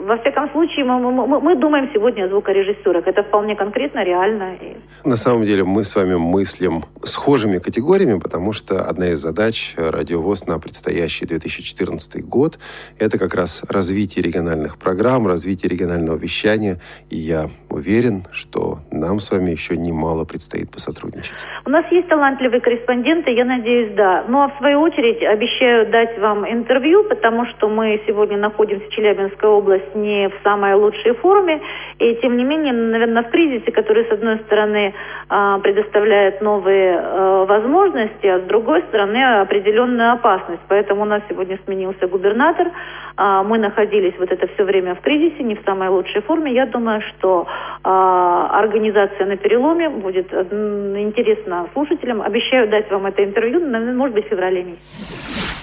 во 0.08 0.18
всяком 0.20 0.50
случае, 0.52 0.86
мы, 0.86 1.12
мы, 1.28 1.42
мы 1.42 1.56
думаем 1.56 1.90
сегодня 1.94 2.26
о 2.26 2.30
звукорежиссерах. 2.30 3.06
Это 3.08 3.24
вполне 3.24 3.58
конкретно, 3.58 4.06
реально. 4.06 4.58
На 5.04 5.18
самом 5.18 5.44
деле 5.44 5.66
мы 5.66 5.84
с 5.84 5.96
вами 5.98 6.16
мыслим 6.16 6.84
схожими 7.04 7.58
категориями, 7.58 8.18
потому 8.18 8.54
что 8.54 8.86
одна 8.86 9.10
из 9.10 9.20
задач 9.20 9.76
радиовоз 9.78 10.48
на 10.48 10.60
предстоящий 10.60 11.26
2014 11.26 12.24
год– 12.26 12.58
это 13.00 13.18
как 13.18 13.36
раз 13.36 13.64
развитие 13.70 14.24
региональных 14.24 14.80
программ, 14.80 15.28
развитие 15.28 15.70
регионального 15.70 16.18
вещания. 16.18 16.78
И 17.10 17.18
я 17.18 17.50
уверен, 17.70 18.28
что 18.32 18.78
нам 18.92 19.20
с 19.20 19.30
вами 19.32 19.52
еще 19.52 19.76
немало 19.76 20.24
предстоит 20.24 20.72
посотрудничать. 20.72 21.36
У 21.66 21.70
нас 21.70 21.84
есть 21.92 22.08
талантливые 22.08 22.62
корреспонденты, 22.62 23.32
я 23.32 23.44
надеюсь, 23.44 23.94
да. 23.96 24.24
Ну 24.30 24.42
а 24.42 24.48
в 24.48 24.58
свою 24.60 24.80
очередь 24.80 25.22
обещаю 25.22 25.92
дать 25.92 26.18
вам 26.18 26.50
интервью, 26.50 27.04
потому 27.04 27.46
что 27.48 27.68
мы 27.68 28.02
сегодня 28.08 28.38
находимся 28.38 28.86
в 28.86 28.90
Челябинской 28.92 29.50
области 29.50 29.97
не 30.02 30.30
в 30.30 30.34
самой 30.44 30.74
лучшей 30.76 31.14
форме. 31.16 31.62
И 32.00 32.16
тем 32.16 32.38
не 32.38 32.44
менее, 32.44 32.74
наверное, 32.74 33.24
в 33.24 33.30
кризисе, 33.30 33.72
который, 33.72 34.06
с 34.06 34.12
одной 34.12 34.38
стороны, 34.46 34.94
а, 35.30 35.60
предоставляет 35.60 36.42
новые 36.42 37.00
а, 37.00 37.46
возможности, 37.46 38.28
а 38.28 38.40
с 38.40 38.44
другой 38.44 38.82
стороны, 38.84 39.42
определенную 39.42 40.14
опасность. 40.14 40.62
Поэтому 40.68 41.02
у 41.02 41.06
нас 41.06 41.22
сегодня 41.30 41.58
сменился 41.66 42.08
губернатор. 42.08 42.72
А, 43.18 43.44
мы 43.44 43.58
находились 43.58 44.14
вот 44.20 44.32
это 44.32 44.48
все 44.54 44.64
время 44.64 44.96
в 44.96 45.02
кризисе, 45.02 45.44
не 45.44 45.56
в 45.56 45.64
самой 45.66 45.90
лучшей 45.90 46.22
форме. 46.22 46.54
Я 46.54 46.66
думаю, 46.66 47.02
что 47.02 47.48
организация 47.84 49.26
на 49.26 49.38
переломе 49.38 49.90
будет 49.90 50.32
интересна 50.34 51.68
слушателям. 51.74 52.22
Обещаю 52.22 52.68
дать 52.68 52.92
вам 52.92 53.06
это 53.06 53.24
интервью, 53.24 53.62
может 53.96 54.14
быть, 54.14 54.26
в 54.26 54.30
феврале 54.30 54.64
месяце. 54.64 55.57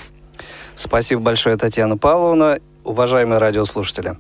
Спасибо 0.75 1.21
большое, 1.21 1.57
Татьяна 1.57 1.97
Павловна 1.97 2.59
уважаемые 2.85 3.39
радиослушатели. 3.39 4.19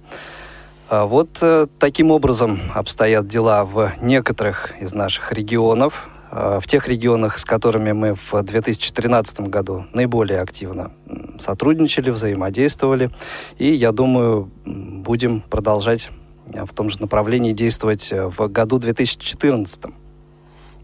А 0.88 1.06
вот 1.06 1.38
э, 1.42 1.66
таким 1.78 2.10
образом 2.10 2.60
обстоят 2.74 3.26
дела 3.26 3.64
в 3.64 3.92
некоторых 4.00 4.72
из 4.80 4.94
наших 4.94 5.32
регионов, 5.32 6.08
э, 6.30 6.58
в 6.62 6.66
тех 6.66 6.88
регионах, 6.88 7.38
с 7.38 7.44
которыми 7.44 7.92
мы 7.92 8.14
в 8.14 8.42
2013 8.42 9.40
году 9.40 9.86
наиболее 9.92 10.40
активно 10.40 10.92
сотрудничали, 11.38 12.10
взаимодействовали. 12.10 13.10
И, 13.58 13.72
я 13.72 13.92
думаю, 13.92 14.50
будем 14.64 15.40
продолжать 15.40 16.10
в 16.46 16.74
том 16.74 16.90
же 16.90 17.00
направлении 17.00 17.52
действовать 17.52 18.12
в 18.12 18.48
году 18.48 18.78
2014. 18.78 19.86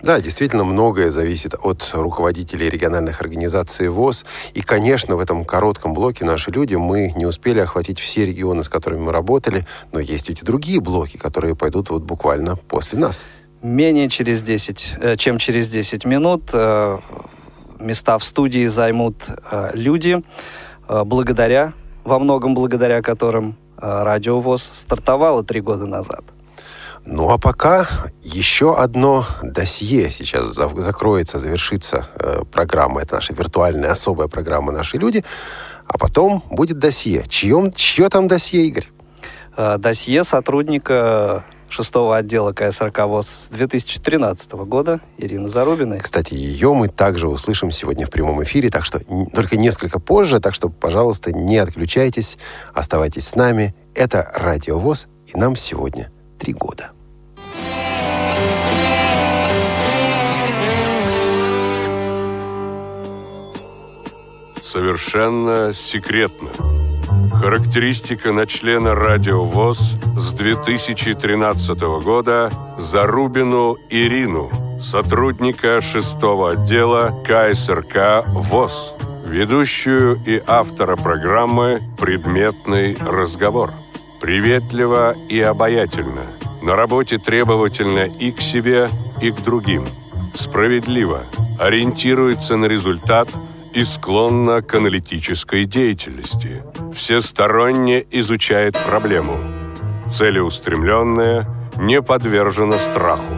Да, 0.03 0.21
действительно, 0.21 0.65
многое 0.65 1.11
зависит 1.11 1.55
от 1.55 1.91
руководителей 1.93 2.71
региональных 2.71 3.21
организаций 3.21 3.89
ВОЗ. 3.89 4.25
И, 4.55 4.63
конечно, 4.63 5.17
в 5.17 5.21
этом 5.21 5.45
коротком 5.45 5.93
блоке 5.93 6.25
наши 6.25 6.51
люди, 6.51 6.75
мы 6.75 7.13
не 7.17 7.27
успели 7.27 7.61
охватить 7.61 7.99
все 7.99 8.25
регионы, 8.25 8.65
с 8.65 8.69
которыми 8.69 9.01
мы 9.01 9.13
работали, 9.13 9.67
но 9.93 10.01
есть 10.01 10.29
ведь 10.31 10.43
и 10.43 10.45
другие 10.45 10.81
блоки, 10.81 11.19
которые 11.19 11.55
пойдут 11.55 11.91
вот 11.91 12.03
буквально 12.03 12.57
после 12.57 12.99
нас. 12.99 13.27
Менее 13.63 14.09
через 14.09 14.41
10, 14.41 14.95
э, 15.01 15.17
чем 15.17 15.37
через 15.37 15.69
10 15.69 16.07
минут 16.07 16.45
э, 16.55 16.99
места 17.79 18.17
в 18.17 18.25
студии 18.25 18.67
займут 18.67 19.27
э, 19.29 19.71
люди, 19.75 20.23
благодаря, 20.89 21.75
во 22.05 22.19
многом 22.19 22.55
благодаря 22.55 23.01
которым 23.03 23.57
Радио 23.77 24.41
ВОЗ 24.41 24.71
стартовало 24.75 25.45
три 25.45 25.61
года 25.61 25.87
назад– 25.87 26.25
ну 27.07 27.31
а 27.31 27.39
пока 27.39 27.89
еще 28.23 28.77
одно 28.77 29.25
досье 29.43 30.11
сейчас 30.11 30.47
закроется, 30.55 31.39
завершится 31.39 32.07
э, 32.15 32.43
программа. 32.51 33.03
Это 33.03 33.17
наша 33.17 33.35
виртуальная 33.35 33.93
особая 33.93 34.29
программа 34.29 34.73
«Наши 34.73 34.97
люди». 34.97 35.25
А 35.87 35.99
потом 35.99 36.45
будет 36.51 36.79
досье. 36.79 37.25
Чьем, 37.29 37.73
чье 37.73 38.09
там 38.09 38.29
досье, 38.29 38.65
Игорь? 38.65 38.89
Э, 39.57 39.77
досье 39.79 40.25
сотрудника 40.25 41.45
шестого 41.69 42.17
отдела 42.17 42.53
КСРК 42.53 43.01
ВОЗ 43.07 43.29
с 43.29 43.49
2013 43.49 44.53
года 44.53 45.01
Ирины 45.19 45.49
Зарубиной. 45.49 46.01
Кстати, 46.01 46.35
ее 46.35 46.75
мы 46.75 46.89
также 46.89 47.29
услышим 47.29 47.71
сегодня 47.71 48.07
в 48.07 48.11
прямом 48.11 48.43
эфире, 48.43 48.71
так 48.71 48.85
что 48.85 49.01
только 49.33 49.57
несколько 49.57 50.01
позже, 50.01 50.41
так 50.41 50.55
что, 50.55 50.69
пожалуйста, 50.69 51.33
не 51.33 51.59
отключайтесь, 51.59 52.39
оставайтесь 52.75 53.29
с 53.29 53.35
нами. 53.35 53.75
Это 53.95 54.31
Радио 54.35 54.79
ВОЗ, 54.79 55.09
и 55.27 55.37
нам 55.37 55.57
сегодня 55.57 56.11
три 56.40 56.55
года. 56.55 56.90
Совершенно 64.62 65.72
секретно. 65.74 66.48
Характеристика 67.40 68.33
на 68.33 68.46
члена 68.46 68.94
Радио 68.94 69.44
ВОЗ 69.44 69.79
с 70.16 70.33
2013 70.33 71.81
года 72.05 72.50
Зарубину 72.79 73.76
Ирину, 73.90 74.50
сотрудника 74.83 75.81
шестого 75.81 76.53
отдела 76.53 77.12
КСРК 77.26 78.24
ВОЗ, 78.29 78.94
ведущую 79.26 80.18
и 80.26 80.40
автора 80.46 80.96
программы 80.96 81.81
«Предметный 81.98 82.96
разговор». 83.00 83.70
Приветливо 84.21 85.15
и 85.29 85.41
обаятельно. 85.41 86.23
На 86.63 86.77
работе 86.77 87.19
требовательно 87.19 88.05
и 88.05 88.33
к 88.33 88.41
себе, 88.41 88.89
и 89.21 89.31
к 89.31 89.43
другим. 89.43 89.85
Справедливо. 90.35 91.23
Ориентируется 91.59 92.57
на 92.57 92.67
результат– 92.67 93.29
и 93.75 93.85
склонна 93.85 94.63
к 94.63 94.75
аналитической 94.75 95.65
деятельности. 95.65 96.63
Всесторонне 96.95 98.05
изучает 98.11 98.77
проблему. 98.85 99.39
Целеустремленная, 100.11 101.47
не 101.77 102.03
подвержена 102.03 102.79
страху. 102.79 103.35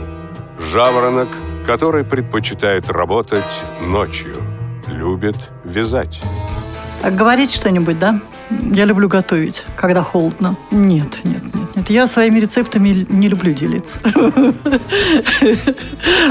Жаворонок, 0.59 1.29
который 1.67 2.05
предпочитает 2.05 2.89
работать 2.89 3.63
ночью. 3.81 4.37
Любит 4.87 5.37
вязать. 5.65 6.21
Говорить 7.11 7.53
что-нибудь, 7.53 7.99
да? 7.99 8.21
Я 8.61 8.85
люблю 8.85 9.09
готовить, 9.09 9.65
когда 9.77 10.03
холодно. 10.03 10.57
Нет, 10.71 11.21
нет, 11.25 11.43
нет. 11.55 11.77
нет. 11.77 11.91
Я 11.91 12.07
своими 12.07 12.39
рецептами 12.39 13.07
не 13.09 13.29
люблю 13.29 13.53
делиться. 13.55 13.99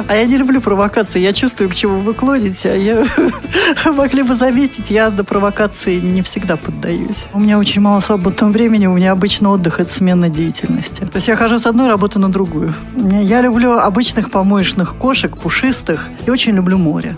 А 0.07 0.15
я 0.15 0.25
не 0.25 0.37
люблю 0.37 0.61
провокации. 0.61 1.19
Я 1.19 1.33
чувствую, 1.33 1.69
к 1.69 1.75
чему 1.75 2.01
вы 2.01 2.13
клоните. 2.13 2.71
А 2.71 2.75
я 2.75 3.03
могли 3.91 4.23
бы 4.23 4.35
заметить, 4.35 4.89
я 4.89 5.09
до 5.09 5.23
провокации 5.23 5.99
не 5.99 6.21
всегда 6.21 6.57
поддаюсь. 6.57 7.25
У 7.33 7.39
меня 7.39 7.57
очень 7.57 7.81
мало 7.81 7.99
свободного 8.01 8.51
времени. 8.51 8.87
У 8.87 8.93
меня 8.93 9.11
обычно 9.11 9.49
отдых– 9.51 9.79
это 9.81 9.91
смена 9.91 10.29
деятельности. 10.29 11.01
То 11.01 11.15
есть 11.15 11.27
я 11.27 11.35
хожу 11.35 11.59
с 11.59 11.65
одной 11.65 11.87
работы 11.87 12.19
на 12.19 12.29
другую. 12.29 12.73
Я 12.95 13.41
люблю 13.41 13.73
обычных 13.73 14.31
помоечных 14.31 14.95
кошек, 14.95 15.35
пушистых. 15.35 16.07
И 16.25 16.29
очень 16.29 16.53
люблю 16.55 16.77
море. 16.77 17.17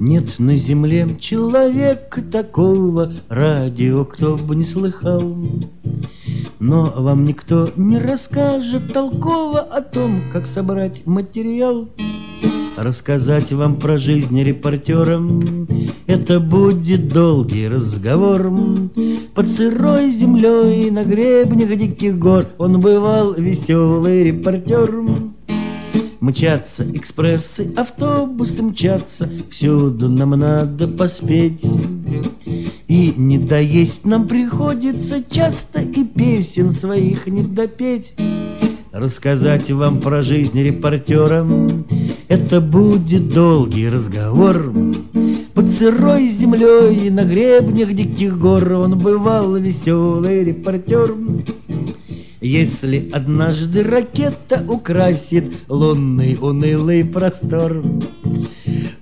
Нет 0.00 0.38
на 0.38 0.56
земле 0.56 1.16
человека 1.20 2.22
такого, 2.22 3.12
радио 3.28 4.04
кто 4.04 4.36
бы 4.36 4.54
не 4.54 4.64
слыхал. 4.64 5.36
Но 6.60 6.92
вам 6.96 7.24
никто 7.24 7.70
не 7.74 7.98
расскажет 7.98 8.92
толково 8.92 9.58
о 9.58 9.82
том, 9.82 10.22
как 10.32 10.46
собрать 10.46 11.04
материал. 11.04 11.88
Рассказать 12.76 13.52
вам 13.52 13.80
про 13.80 13.98
жизнь 13.98 14.40
репортера 14.40 15.20
Это 16.06 16.38
будет 16.38 17.08
долгий 17.08 17.66
разговор 17.66 18.52
Под 19.34 19.48
сырой 19.48 20.12
землей 20.12 20.88
на 20.92 21.02
гребнях 21.02 21.76
диких 21.76 22.16
гор 22.16 22.46
Он 22.56 22.80
бывал 22.80 23.34
веселый 23.34 24.22
репортер 24.22 24.92
Мчатся 26.20 26.84
экспрессы, 26.94 27.72
автобусы 27.76 28.62
мчатся, 28.62 29.30
Всюду 29.50 30.08
нам 30.08 30.30
надо 30.30 30.88
поспеть. 30.88 31.64
И 32.88 33.14
не 33.16 33.38
доесть 33.38 34.04
нам 34.04 34.26
приходится 34.26 35.22
часто 35.22 35.80
И 35.80 36.04
песен 36.04 36.72
своих 36.72 37.26
не 37.26 37.42
допеть. 37.42 38.14
Рассказать 38.90 39.70
вам 39.70 40.00
про 40.00 40.22
жизнь 40.22 40.60
репортера 40.60 41.46
Это 42.26 42.60
будет 42.60 43.32
долгий 43.32 43.88
разговор 43.88 44.72
Под 45.54 45.70
сырой 45.70 46.26
землей 46.26 47.08
на 47.10 47.24
гребнях 47.24 47.94
диких 47.94 48.36
гор 48.38 48.72
Он 48.72 48.98
бывал 48.98 49.54
веселый 49.54 50.42
репортер 50.42 51.14
если 52.40 53.10
однажды 53.12 53.82
ракета 53.82 54.64
украсит 54.68 55.52
лунный 55.68 56.38
унылый 56.40 57.04
простор, 57.04 57.82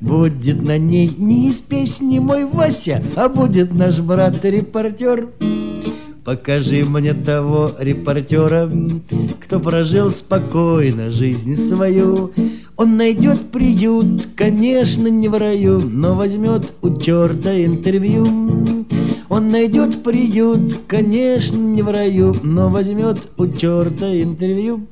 Будет 0.07 0.63
на 0.63 0.79
ней 0.79 1.13
не 1.19 1.49
из 1.49 1.57
песни 1.57 2.21
мой 2.21 2.45
Вася, 2.45 3.03
а 3.17 3.29
будет 3.29 3.75
наш 3.75 3.99
брат-репортер. 3.99 5.31
Покажи 6.25 6.85
мне 6.85 7.13
того 7.13 7.73
репортера, 7.79 8.71
кто 9.41 9.59
прожил 9.59 10.13
спокойно 10.13 11.11
жизнь 11.11 11.57
свою. 11.57 12.33
Он 12.77 12.97
найдет 12.97 13.51
приют, 13.51 14.29
конечно, 14.37 15.09
не 15.09 15.29
в 15.29 15.37
раю, 15.37 15.81
но 15.81 16.15
возьмет 16.15 16.73
у 16.83 17.01
черта 17.01 17.65
интервью. 17.65 18.27
Он 19.37 19.51
найдет 19.51 20.03
приют, 20.03 20.81
конечно, 20.89 21.59
не 21.59 21.83
в 21.83 21.91
раю, 21.91 22.35
но 22.43 22.71
возьмет 22.71 23.29
у 23.37 23.47
черта 23.47 24.11
интервью. 24.11 24.87